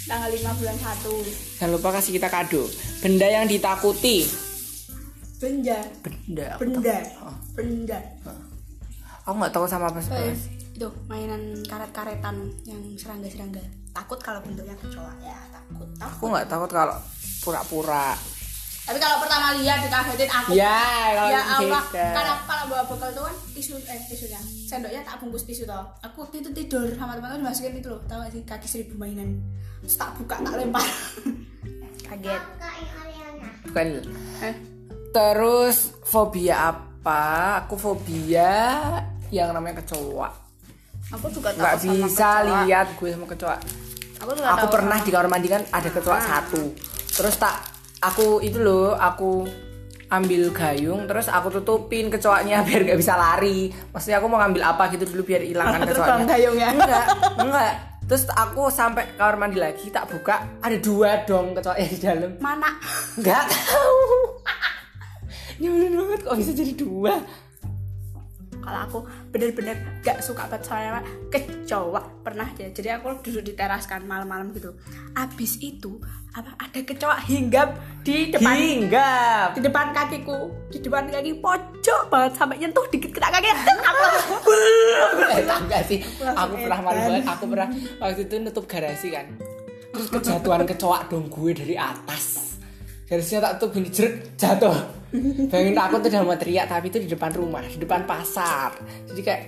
[0.03, 2.63] tanggal 5 bulan 1 jangan lupa kasih kita kado.
[2.99, 4.27] Benda yang ditakuti.
[5.39, 5.79] Benda.
[6.03, 6.97] Benda aku benda.
[7.23, 7.35] Oh.
[7.55, 7.99] benda.
[9.23, 10.35] Aku nggak tahu sama apa Eh,
[10.75, 12.37] itu mainan karet-karetan
[12.67, 13.63] yang serangga-serangga.
[13.95, 15.13] Takut kalau bentuknya kecoa.
[15.23, 16.97] Ya takut aku takut nggak takut kalau
[17.43, 18.15] pura-pura
[18.83, 20.83] tapi kalau pertama lihat dikagetin aku ya
[21.15, 25.15] kalau ya itu Allah aku kalau bawa bekal tuh kan tisu eh tisunya sendoknya tak
[25.23, 28.43] bungkus tisu tau aku waktu itu tidur sama teman-teman dimasukin itu loh tau gak sih?
[28.43, 29.39] Kaki seribu mainan.
[29.83, 30.83] Terus tak buka tak lempar.
[32.11, 32.43] Kaget.
[32.59, 32.73] Kak
[33.03, 33.49] Ariana.
[33.67, 33.87] bukan.
[34.43, 34.55] Eh
[35.13, 37.23] terus fobia apa?
[37.67, 38.51] Aku fobia
[39.31, 40.29] yang namanya kecoa
[41.13, 43.57] aku juga nggak bisa lihat gue sama kecoa
[44.17, 46.63] aku juga aku pernah sama- di kamar mandi kan ada kecoa satu.
[47.13, 47.72] Terus tak
[48.03, 49.47] aku itu loh aku
[50.13, 53.73] ambil gayung terus aku tutupin kecoanya biar gak bisa lari.
[53.95, 56.69] Maksudnya aku mau ngambil apa gitu dulu biar hilangkan Terus kecoanya bang gayungnya.
[56.75, 57.07] enggak
[57.41, 57.73] enggak.
[58.03, 62.37] Terus aku sampai kamar mandi lagi tak buka ada dua dong kecoa di dalam.
[62.43, 62.77] Mana?
[63.17, 64.01] Nggak tahu.
[65.63, 67.23] Nyebelin banget kok bisa jadi dua
[68.63, 68.99] kalau aku
[69.35, 74.55] bener-bener gak suka banget sama kecoa pernah ya jadi aku duduk di teras kan malam-malam
[74.55, 74.73] gitu.
[75.19, 75.99] Abis itu
[76.33, 78.55] apa ada kecoa hinggap di depan.
[78.55, 79.59] Hinggap.
[79.59, 80.49] Di depan kakiku.
[80.71, 84.41] Di depan kaki pojok banget sampai nyentuh dikit kena kaki aku langsung
[85.67, 85.99] enggak sih?
[86.23, 89.27] Aku pernah malu banget aku pernah waktu itu nutup garasi kan.
[89.93, 92.52] Terus kejatuhan kecoa dong gue dari atas
[93.13, 94.77] garasinya tak tutup gini jeruk jatuh.
[95.53, 98.73] Bayangin aku tuh udah mau teriak tapi itu di depan rumah di depan pasar.
[99.13, 99.43] Jadi kayak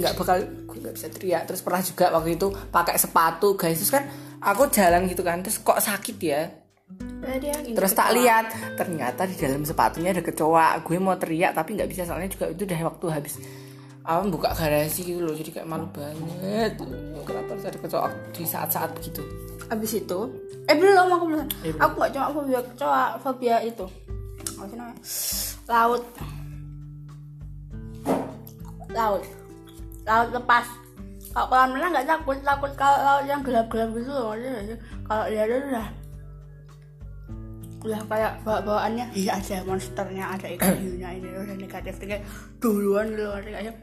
[0.00, 1.44] nggak bakal gue nggak bisa teriak.
[1.44, 3.76] Terus pernah juga waktu itu pakai sepatu guys.
[3.76, 4.08] Terus kan
[4.40, 6.48] aku jalan gitu kan terus kok sakit ya?
[7.76, 8.48] Terus tak lihat
[8.80, 10.80] ternyata di dalam sepatunya ada kecoa.
[10.80, 12.08] Gue mau teriak tapi nggak bisa.
[12.08, 13.36] Soalnya juga itu udah waktu habis
[14.00, 15.36] apa buka garasi gitu loh.
[15.36, 16.76] Jadi kayak malu banget.
[17.26, 19.22] Kenapa harus ada kecoa di saat-saat begitu?
[19.70, 20.20] abis itu
[20.66, 23.86] eh belum aku belum Eh, aku gak cuma fobia kecoa fobia itu
[24.58, 25.02] apa sih namanya
[25.70, 26.02] laut
[28.90, 29.22] laut
[30.04, 30.66] laut lepas
[31.30, 35.42] kalau kolam renang nggak takut takut kalau laut yang gelap-gelap gitu loh nggak kalau dia
[35.46, 35.86] ada udah
[37.80, 42.26] udah kayak bawa bawaannya iya ada monsternya ada ikan hiunya ini udah negatif kayak
[42.60, 43.76] duluan gitu loh, nggak sih?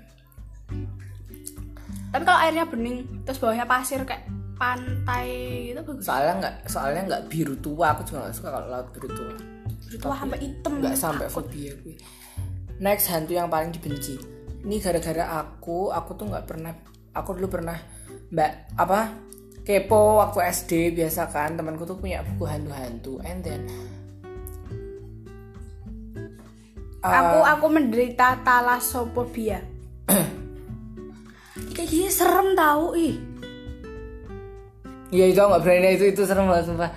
[2.07, 4.26] Tapi kalau airnya bening terus bawahnya pasir kayak
[4.57, 5.30] pantai
[5.70, 7.93] gitu bagus Soalnya nggak soalnya nggak biru tua.
[7.93, 9.34] Aku juga nggak suka kalau laut biru tua.
[9.88, 11.95] itu sampai hitam Nggak sampai fobia gue.
[12.82, 14.20] Next hantu yang paling dibenci.
[14.68, 16.74] Ini gara-gara aku, aku tuh nggak pernah.
[17.15, 17.78] Aku dulu pernah
[18.28, 19.15] mbak apa
[19.63, 23.61] kepo waktu SD biasa kan temanku tuh punya buku hantu-hantu and then
[27.03, 29.63] aku aku menderita talasophobia
[31.78, 33.22] kayak gini serem tau ih
[35.08, 36.92] Iya itu nggak berani itu itu serem banget sumpah.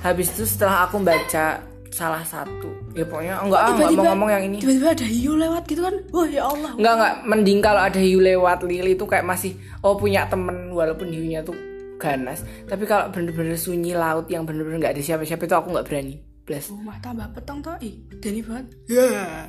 [0.00, 1.60] Habis itu setelah aku baca
[1.92, 4.62] salah satu, ya pokoknya enggak ah nggak mau ngomong yang ini.
[4.62, 8.22] tiba-tiba ada hiu lewat gitu kan wah ya Allah Enggak enggak mending kalau ada hiu
[8.22, 9.52] lewat lili itu kayak masih
[9.84, 11.58] oh punya temen walaupun hiunya tuh
[12.00, 12.40] ganas.
[12.64, 16.14] Tapi kalau bener-bener sunyi laut yang bener-bener nggak ada siapa-siapa itu aku nggak berani.
[16.48, 16.72] Bless.
[16.72, 19.46] rumah tambah petong tuh ih Dani banget ya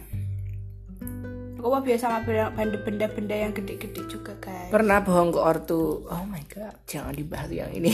[1.64, 6.08] mah biasa sama benda- benda-benda yang gede-gede juga guys Pernah bohong ke ortu.
[6.08, 7.92] Oh my god, jangan dibahas yang ini.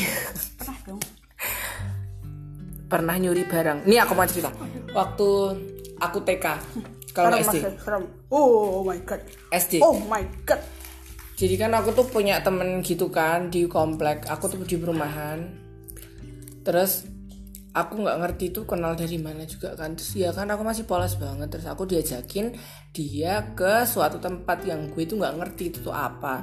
[0.55, 1.01] pernah dong
[2.87, 3.83] Pernah nyuri barang.
[3.83, 4.47] Ini aku mau cerita.
[4.95, 5.27] Waktu
[5.97, 6.45] aku TK,
[7.11, 9.81] kalau Serem, SD, serem oh my god SD.
[9.81, 10.61] oh my god
[11.35, 14.25] Jadi kan aku tuh punya temen gitu kan di komplek.
[14.25, 15.45] Aku tuh di perumahan.
[16.63, 17.05] Terus
[17.77, 19.93] aku nggak ngerti tuh kenal dari mana juga kan.
[19.93, 21.53] Terus ya kan aku masih polos banget.
[21.53, 22.57] Terus aku diajakin
[22.91, 26.41] dia ke suatu tempat yang gue tuh nggak ngerti itu tuh apa.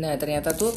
[0.00, 0.72] Nah ternyata tuh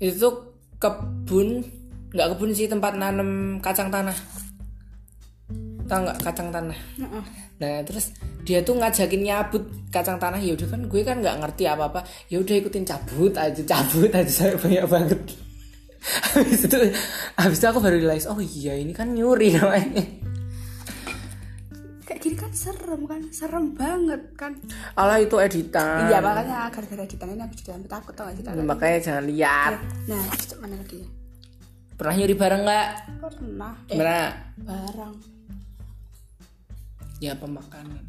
[0.00, 0.28] itu
[0.76, 1.64] kebun
[2.10, 4.16] nggak kebun sih tempat nanam kacang tanah.
[5.88, 6.78] Tahu nggak kacang tanah?
[7.60, 8.12] Nah terus
[8.44, 12.00] dia tuh ngajakin nyabut kacang tanah ya udah kan gue kan nggak ngerti apa apa
[12.32, 15.20] ya udah ikutin cabut aja cabut aja saya banyak banget
[16.34, 16.76] habis itu
[17.36, 20.04] habis itu aku baru realize oh iya ini kan nyuri namanya.
[22.08, 24.52] Kayak gini kan serem kan serem banget kan.
[24.96, 26.08] Allah itu editan.
[26.08, 29.24] Iya makanya gara-gara editan ini aku juga sampai takut tau gak sih kalau makanya jangan
[29.28, 29.72] lihat.
[30.08, 31.00] Nah terus mana lagi
[32.00, 32.88] pernah nyuri barang nggak?
[33.20, 33.72] Pernah.
[33.86, 34.18] Eh, gimana
[34.64, 35.14] barang
[37.20, 38.02] ya pemakanan.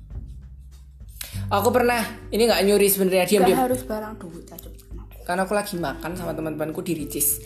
[1.52, 2.00] Aku pernah
[2.32, 5.06] ini nggak nyuri sebenarnya diam diam harus barang duit aja pernah.
[5.28, 7.44] karena aku lagi makan sama teman-temanku di Ricis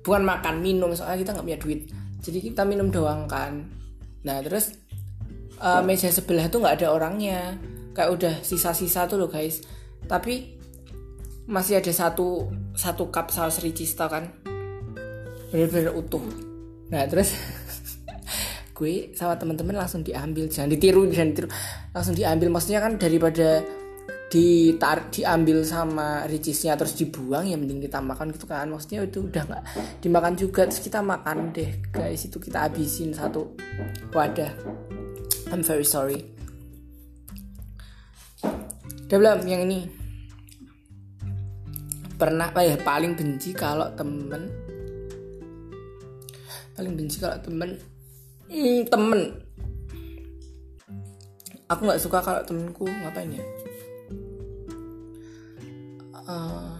[0.00, 1.80] bukan makan minum soalnya kita nggak punya duit.
[2.20, 3.64] Jadi kita minum doang kan.
[4.24, 4.76] Nah terus
[5.60, 7.56] eh, meja sebelah tuh nggak ada orangnya.
[7.96, 9.64] Kayak udah sisa-sisa tuh loh guys.
[10.04, 10.60] Tapi
[11.50, 12.46] masih ada satu
[12.76, 14.28] satu cup saus Ricis tau kan.
[15.50, 16.22] Bener-bener utuh.
[16.92, 17.34] Nah terus
[18.76, 20.48] gue sama teman-teman langsung diambil.
[20.48, 21.48] Jangan ditiru jangan ditiru.
[21.92, 22.48] Langsung diambil.
[22.48, 23.60] Maksudnya kan daripada
[24.30, 28.70] ditarik diambil sama ricisnya terus dibuang ya mending kita makan gitu kan.
[28.70, 29.64] Maksudnya itu udah nggak
[30.06, 32.22] dimakan juga terus kita makan deh guys.
[32.22, 33.58] Itu kita habisin satu
[34.14, 34.54] wadah.
[35.50, 36.30] I'm very sorry.
[39.10, 39.90] Udah belum yang ini?
[42.14, 42.78] Pernah ya?
[42.78, 44.46] Paling benci kalau temen.
[46.78, 47.74] Paling benci kalau temen.
[48.46, 49.20] Hmm, temen.
[51.66, 52.86] Aku nggak suka kalau temenku.
[52.86, 53.69] Ngapain ya
[56.30, 56.74] eh,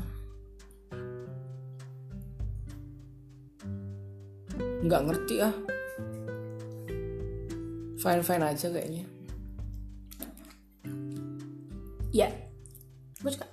[4.86, 5.55] nggak ngerti ah.
[8.01, 9.05] Fine fine aja kayaknya.
[12.14, 12.30] Ya.
[13.20, 13.51] Gue juga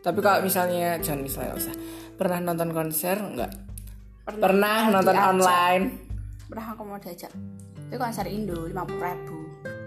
[0.00, 1.76] tapi kalau misalnya jangan misalnya usah.
[2.16, 3.52] Pernah nonton konser nggak?
[4.40, 5.30] Pernah nonton diajak.
[5.36, 5.84] online.
[6.48, 7.32] Pernah aku mau diajak.
[7.92, 9.36] Itu konser Indo lima puluh ribu.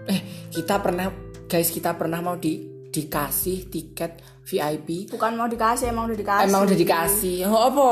[0.06, 1.10] Eh kita pernah
[1.50, 6.46] guys kita pernah mau di dikasih tiket VIP bukan mau dikasih emang udah dikasih.
[6.46, 7.36] Emang udah dikasih.
[7.50, 7.90] Oh apa?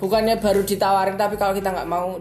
[0.00, 2.16] Bukannya baru ditawarin tapi kalau kita nggak mau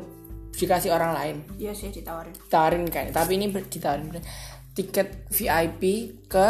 [0.52, 1.36] dikasih orang lain?
[1.56, 2.36] Iya sih ditawarin.
[2.36, 4.20] Ditawarin kayak tapi ini ditawarin
[4.76, 5.84] tiket VIP
[6.28, 6.48] ke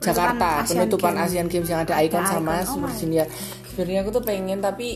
[0.00, 0.64] Jakarta.
[0.64, 1.26] Asian penutupan Games.
[1.28, 2.90] Asian Games yang ada Icon Icon, sama oh Super.
[2.96, 3.26] Junior.
[3.68, 4.88] Sebenarnya aku tuh pengen tapi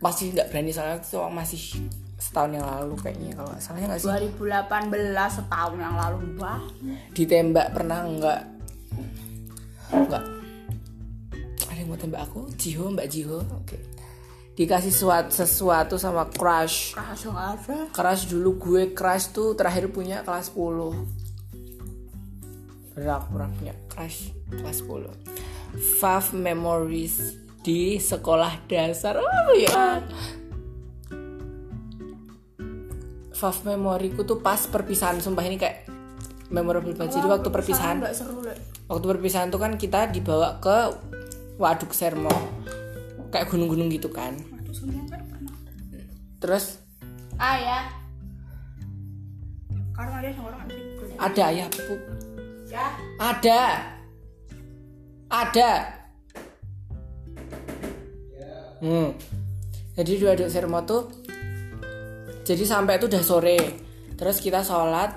[0.00, 1.62] masih nggak berani soalnya itu masih
[2.20, 4.08] setahun yang lalu kayaknya kalau nggak salahnya nggak sih?
[4.36, 6.60] 2018 setahun yang lalu wah.
[7.16, 8.40] Ditembak pernah nggak?
[9.90, 10.24] Nggak.
[11.64, 12.52] Ada yang mau tembak aku?
[12.60, 13.78] Jiho Mbak Jiho oke.
[14.60, 16.92] Dikasih suat, sesuatu sama crush.
[16.92, 17.88] Langsung ada.
[17.88, 20.92] Crush dulu gue crush tuh terakhir punya kelas 10
[22.92, 25.08] Bener aku pernah punya crush kelas 10
[25.96, 29.16] Five memories di sekolah dasar.
[29.16, 30.04] Oh ya
[33.40, 35.88] Five memoriku tuh pas perpisahan Sumpah ini kayak
[36.52, 37.16] memorable banget.
[37.16, 38.44] Jadi waktu perpisahan seru
[38.84, 40.92] Waktu perpisahan tuh kan kita dibawa ke
[41.56, 42.32] Waduk Sermo.
[43.32, 44.36] Kayak gunung-gunung gitu kan.
[44.36, 45.54] Kan pernah.
[46.36, 46.84] Terus
[47.40, 47.78] ah ya.
[49.96, 50.60] Karena sama orang
[51.20, 52.00] ada ayah pup
[52.68, 52.86] ya.
[53.20, 53.62] Ada.
[55.30, 55.70] Ada.
[58.80, 59.12] Hmm.
[60.00, 61.12] Jadi dua aduk sermo tuh
[62.50, 63.58] jadi sampai itu udah sore.
[64.18, 65.14] Terus kita sholat,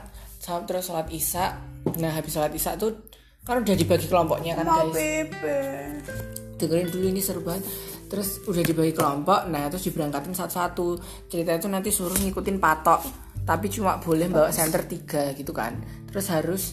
[0.69, 1.57] terus sholat isya.
[1.97, 3.09] Nah habis sholat isya tuh
[3.41, 4.95] kan udah dibagi kelompoknya kan mau guys.
[4.95, 5.59] bebe
[6.61, 7.65] Dengerin dulu ini seru banget.
[8.07, 11.01] Terus udah dibagi kelompok, nah terus diberangkatin satu-satu.
[11.25, 13.01] Cerita itu nanti suruh ngikutin patok,
[13.41, 15.81] tapi cuma boleh bawa center tiga gitu kan.
[16.13, 16.63] Terus harus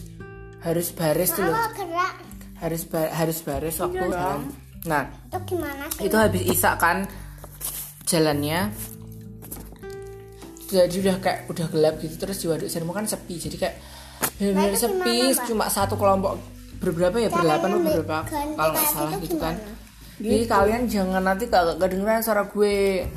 [0.61, 1.57] harus baris tuh loh
[2.61, 4.53] harus ba- harus baris waktu jalan.
[4.85, 6.05] Nah, itu gimana sih?
[6.05, 7.09] itu habis isak kan
[8.05, 8.69] jalannya.
[10.71, 13.35] Jadi udah kayak udah gelap gitu terus di waduk sermo kan sepi.
[13.35, 13.75] Jadi kayak
[14.39, 16.39] benar-benar itu sepi gimana, cuma satu kelompok
[16.81, 18.19] berberapa ya berdelapan atau ganti
[18.57, 19.55] kalau nggak salah itu gitu kan.
[19.59, 19.81] gimana?
[20.21, 23.09] Jadi kalian jangan nanti gak kedengeran suara gue.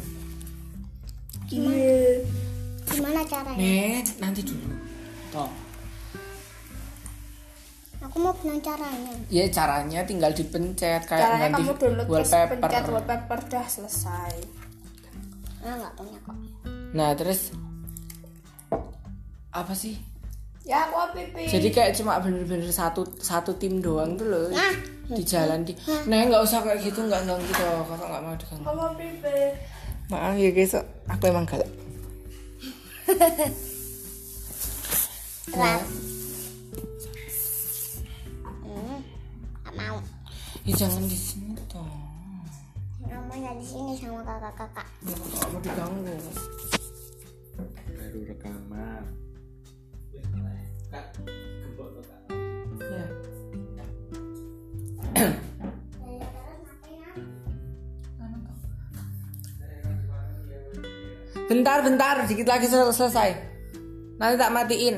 [1.52, 2.16] iya
[2.84, 3.60] Gimana caranya?
[3.60, 4.72] Nih, nanti dulu.
[5.32, 5.50] Toh.
[8.04, 9.12] Aku mau bilang caranya.
[9.32, 12.56] Ya caranya tinggal dipencet kayak caranya ganti kamu download wallpaper.
[12.60, 14.34] pencet wallpaper dah selesai
[15.64, 16.36] Ah nggak punya kok.
[16.94, 17.50] Nah, terus
[19.50, 19.98] apa sih?
[20.64, 24.72] ya aku pipi Jadi kayak cuma bener-bener satu satu tim doang tuh loh Nah,
[25.12, 25.76] di jalan di.
[26.08, 28.64] Nah nggak usah kayak gitu nggak ganggu gitu kakak nggak mau diganggu.
[28.64, 29.38] kamu pipi
[30.04, 30.76] Maaf ya guys,
[31.08, 31.68] aku emang galak.
[35.48, 35.84] Keras.
[38.64, 39.00] Hmm,
[39.64, 39.96] nggak mau.
[40.68, 41.88] Ya jangan di sini toh.
[43.08, 44.88] Namanya di sini sama kakak-kakak.
[45.08, 46.16] Ya nggak mau diganggu.
[47.58, 49.04] Baru rekaman.
[61.44, 63.36] Bentar, bentar, dikit lagi sel- selesai.
[64.16, 64.96] Nanti tak matiin.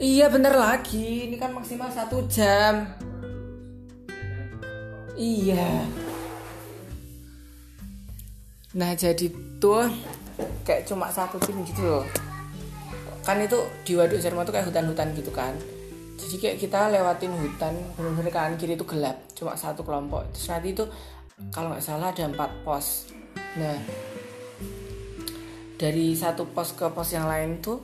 [0.00, 2.88] Iya bener lagi, ini kan maksimal satu jam.
[5.14, 5.84] Iya.
[8.72, 9.86] Nah jadi tuh
[10.64, 12.04] kayak cuma satu tim gitu loh.
[13.22, 15.52] Kan itu di Waduk Sermo tuh kayak hutan-hutan gitu kan.
[16.16, 20.28] Jadi kayak kita lewatin hutan, bener-bener kanan kiri itu gelap, cuma satu kelompok.
[20.32, 20.84] Terus nanti itu
[21.52, 23.12] kalau nggak salah ada empat pos.
[23.56, 23.76] Nah
[25.80, 27.80] dari satu pos ke pos yang lain tuh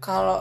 [0.00, 0.40] kalau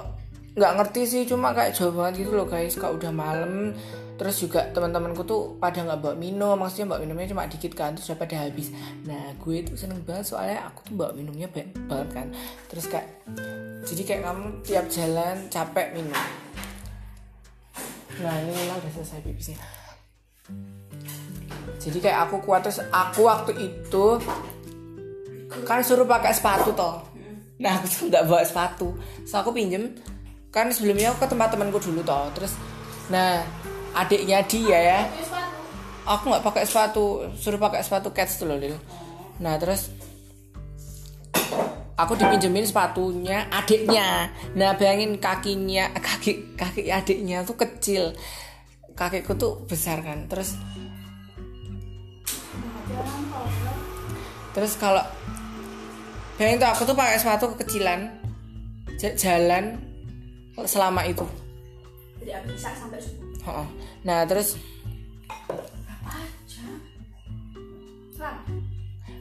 [0.55, 3.75] nggak ngerti sih cuma kayak jauh banget gitu loh guys kalau udah malam
[4.15, 8.07] terus juga teman-temanku tuh pada nggak bawa minum maksudnya bawa minumnya cuma dikit kan terus
[8.11, 8.71] udah pada habis.
[9.03, 12.27] Nah gue tuh seneng banget soalnya aku tuh bawa minumnya banyak banget kan.
[12.71, 13.07] Terus kayak
[13.83, 16.15] jadi kayak kamu tiap jalan capek minum.
[18.23, 19.59] Nah ini memang udah selesai pipisnya.
[21.75, 24.05] Jadi kayak aku kuat terus aku waktu itu
[25.67, 27.03] kan suruh pakai sepatu toh.
[27.59, 28.95] Nah aku tuh nggak bawa sepatu.
[29.27, 29.91] So aku pinjem.
[30.55, 32.55] Kan sebelumnya aku ke tempat temanku dulu toh terus
[33.11, 33.43] nah
[33.95, 34.99] adiknya dia ya.
[36.05, 38.77] Aku nggak pakai sepatu suruh pakai sepatu cats tuh loh Lil.
[39.35, 39.91] nah terus
[41.95, 44.31] aku dipinjemin sepatunya adiknya.
[44.55, 48.11] Nah bayangin kakinya kaki kaki adiknya tuh kecil.
[48.95, 50.27] Kakiku tuh besar kan.
[50.31, 50.55] Terus
[54.55, 55.03] terus kalau
[56.39, 58.11] bayangin tuh aku tuh pakai sepatu kekecilan
[59.19, 59.79] jalan
[60.63, 61.27] selama itu.
[62.23, 63.24] Jadi aku bisa sampai subuh.
[64.05, 64.57] Nah terus?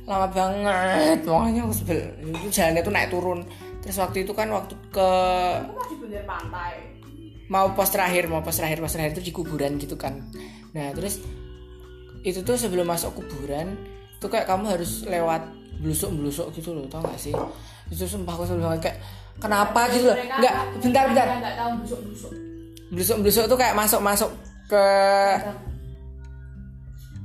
[0.05, 1.25] Lama banget.
[1.25, 2.01] Pokoknya aku sebel.
[2.21, 3.41] Itu jalannya tuh naik turun.
[3.81, 5.11] Terus waktu itu kan waktu ke
[6.25, 6.75] pantai.
[7.53, 8.81] Mau pos terakhir mau pos terakhir.
[8.81, 10.21] Pos terakhir itu di kuburan gitu kan.
[10.77, 11.21] Nah terus?
[12.25, 13.77] Itu tuh sebelum masuk kuburan
[14.21, 15.45] tuh kayak kamu harus lewat
[15.85, 17.37] blusuk blusuk gitu loh tau gak sih?
[17.93, 18.97] Itu sumpah aku sebelum kayak
[19.37, 20.17] kenapa gitu loh?
[20.17, 21.27] nggak bentar bentar.
[21.37, 22.01] nggak tahu blusuk
[22.93, 24.31] blusuk tuh kayak masuk masuk
[24.69, 24.87] ke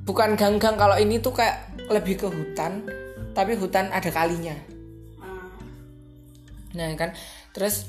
[0.07, 2.86] bukan gang-gang kalau ini tuh kayak lebih ke hutan
[3.34, 4.57] tapi hutan ada kalinya.
[6.76, 7.14] Nah kan?
[7.53, 7.86] Terus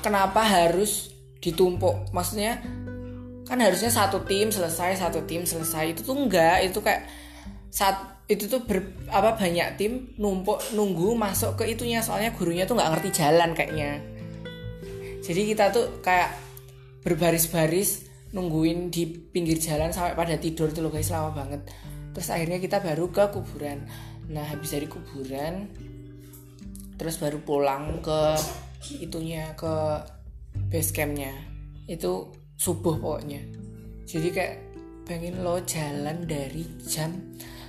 [0.00, 2.10] kenapa harus ditumpuk?
[2.12, 2.60] Maksudnya
[3.44, 5.94] kan harusnya satu tim selesai satu tim selesai.
[5.96, 7.04] Itu tuh enggak itu kayak
[7.68, 8.80] saat itu tuh ber,
[9.12, 12.00] apa banyak tim numpuk nunggu masuk ke itunya.
[12.00, 14.00] Soalnya gurunya tuh nggak ngerti jalan kayaknya.
[15.24, 16.36] Jadi kita tuh kayak
[17.04, 21.62] berbaris-baris nungguin di pinggir jalan sampai pada tidur tuh loh guys lama banget.
[22.16, 23.86] Terus akhirnya kita baru ke kuburan.
[24.32, 25.68] Nah habis dari kuburan
[26.94, 28.34] terus baru pulang ke
[29.04, 30.02] itunya ke
[30.72, 31.30] base campnya.
[31.86, 33.44] Itu subuh pokoknya.
[34.08, 34.56] Jadi kayak
[35.04, 37.12] pengen lo jalan dari jam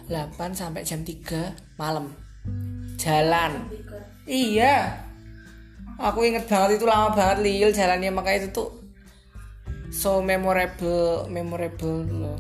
[0.08, 2.14] 8 sampai jam 3 malam.
[2.96, 3.68] Jalan.
[4.24, 5.04] Iya.
[6.00, 8.12] Aku inget banget itu lama banget Lil jalannya.
[8.14, 8.85] Makanya itu tuh
[9.96, 12.40] so memorable memorable loh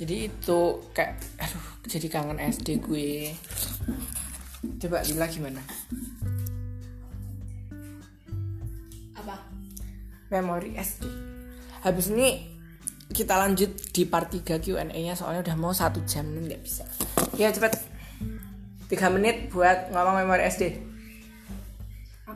[0.00, 0.60] jadi itu
[0.96, 3.36] kayak aduh jadi kangen SD gue.
[4.80, 5.60] Coba Lila gimana?
[9.12, 9.44] Apa?
[10.32, 11.04] Memori SD
[11.84, 12.48] habis ini
[13.12, 16.88] kita lanjut di part 3 Q&A nya soalnya udah mau satu jam nih nggak bisa.
[17.36, 17.76] Ya cepet.
[18.88, 20.90] 3 menit buat ngomong memori SD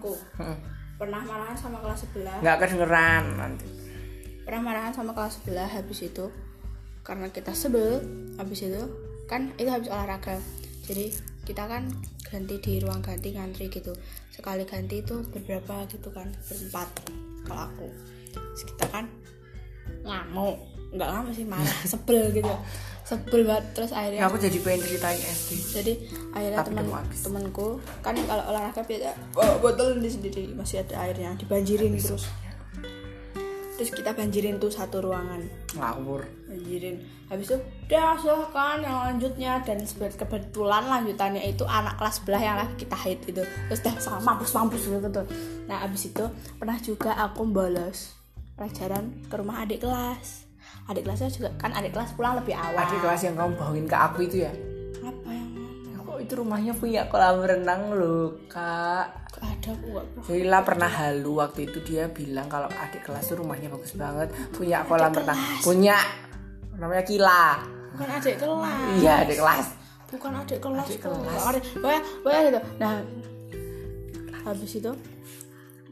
[0.05, 0.21] aku?
[0.37, 0.74] Hmm.
[1.05, 3.69] Pernah marahan sama kelas sebelah nggak kedengeran nanti.
[4.49, 6.33] Pernah marahan sama kelas sebelah habis itu
[7.05, 8.01] karena kita sebel
[8.41, 8.81] habis itu
[9.29, 10.41] kan itu habis olahraga.
[10.89, 11.13] Jadi
[11.45, 11.93] kita kan
[12.25, 13.93] ganti di ruang ganti ngantri gitu.
[14.33, 16.33] Sekali ganti itu beberapa gitu kan?
[16.49, 16.89] Berempat
[17.45, 17.89] kalau aku.
[18.33, 19.05] Terus kita kan
[20.09, 20.57] ngamuk.
[20.97, 22.55] Nggak ngamuk sih marah sebel gitu
[23.05, 25.51] sebel banget terus ya akhirnya aku jadi pengen ceritain SD.
[25.77, 25.93] Jadi
[26.33, 27.69] akhirnya Tapi teman temanku
[28.01, 30.43] kan kalau olahraga biasa bawa botol di sendiri.
[30.57, 32.25] Masih ada airnya dibanjirin terus.
[33.75, 35.43] Terus kita banjirin tuh satu ruangan.
[35.75, 36.23] Ngawur.
[36.47, 37.03] Banjirin.
[37.27, 37.57] Habis itu
[37.91, 39.53] udah silahkan yang lanjutnya.
[39.67, 43.43] Dan sebe- kebetulan lanjutannya itu anak kelas sebelah yang lagi kita hate itu.
[43.43, 45.27] Terus udah sama mampus mampus gitu tuh
[45.65, 46.25] nah habis itu
[46.61, 48.13] pernah juga aku bolos
[48.55, 50.44] pelajaran ke rumah adik kelas
[50.85, 52.85] adik kelasnya juga kan adik kelas pulang lebih awal.
[52.85, 54.53] Adik kelas yang kamu bawain ke aku itu ya?
[55.01, 59.07] Apa yang mana kok itu rumahnya punya kolam renang loh kak.
[59.35, 63.25] Gak ada aku gak pernah Lila pernah halu waktu itu dia bilang kalau adik kelas
[63.33, 65.41] tuh rumahnya bagus banget punya kolam renang.
[65.65, 65.97] punya
[66.77, 67.59] namanya Kila.
[67.97, 68.91] Bukan adik kelas.
[69.01, 69.67] Iya adik kelas.
[70.13, 71.41] Bukan adik kelas Adik kelas.
[71.49, 72.61] Adik, pokoknya, pokoknya gitu.
[72.79, 72.95] Nah
[74.45, 74.93] habis itu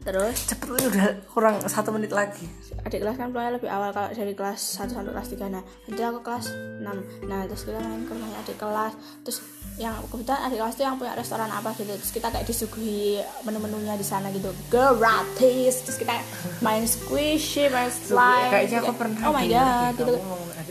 [0.03, 0.37] terus?
[0.47, 2.45] Cepet lu udah kurang satu menit lagi.
[2.83, 6.01] Adik kelas kan pulangnya lebih awal kalau dari kelas 1 sampai kelas 3 nah nanti
[6.03, 6.45] aku kelas
[6.83, 8.93] 6 nah terus kita main ke rumahnya adik kelas.
[9.23, 9.37] Terus
[9.81, 11.91] yang kebetulan adik kelas itu yang punya restoran apa gitu.
[11.95, 14.51] Terus kita kayak disuguhi menu-menunya di sana gitu.
[14.69, 15.87] Gratis.
[15.87, 16.13] Terus kita
[16.59, 18.51] main squishy main slime.
[18.51, 20.15] kayaknya aku pernah oh my god gitu.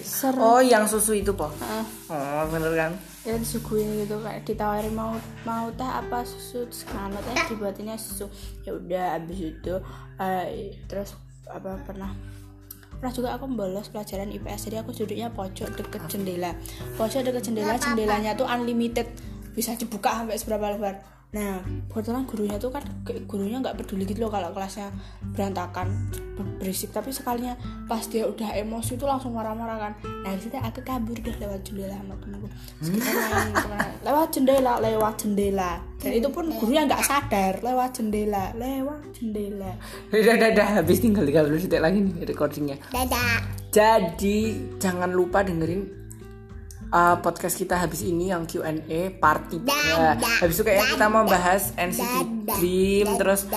[0.03, 0.41] Seru.
[0.43, 1.85] oh yang susu itu po Heeh.
[2.11, 2.93] oh bener kan
[3.23, 5.15] ya disuguhin gitu kayak ditawarin mau
[5.47, 8.27] mau teh apa susu terus kan teh dibuatinnya susu.
[8.67, 9.75] Ya udah abis itu
[10.19, 11.15] eh, terus
[11.47, 12.11] apa pernah
[12.99, 16.55] pernah juga aku bolos pelajaran IPS jadi aku duduknya pojok deket jendela.
[16.99, 19.07] Pojok deket jendela jendelanya tuh unlimited.
[19.53, 20.95] Bisa dibuka sampai seberapa lebar
[21.33, 22.85] nah kebetulan gurunya tuh kan
[23.25, 24.93] gurunya nggak peduli gitu loh kalau kelasnya
[25.33, 25.89] berantakan
[26.37, 26.93] ber- berisik.
[26.93, 27.57] Tapi sekalinya
[27.89, 29.93] pas dia udah emosi tuh langsung marah-marah kan.
[30.23, 32.47] Nah di situ aku kabur deh lewat jendela sama temenku
[33.73, 33.97] main.
[34.05, 35.73] lewat jendela lewat jendela.
[35.97, 39.73] Dan itu pun gurunya nggak sadar lewat jendela lewat jendela.
[40.13, 40.67] Udah udah udah.
[40.79, 42.77] Habis tinggal 30 detik lagi nih recordingnya.
[42.93, 43.41] Dadah.
[43.73, 46.02] Jadi jangan lupa dengerin
[46.93, 51.73] uh, podcast kita habis ini yang Q&A part 3 Habis itu kayaknya kita mau bahas
[51.75, 53.49] NCT Dream Terus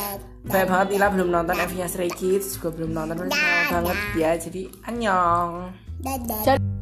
[0.48, 3.34] banyak banget Ila belum nonton MV nya Stray Kids juga belum nonton Terus
[3.70, 5.70] banget ya Jadi annyeong
[6.02, 6.42] Dadah.
[6.44, 6.75] jadi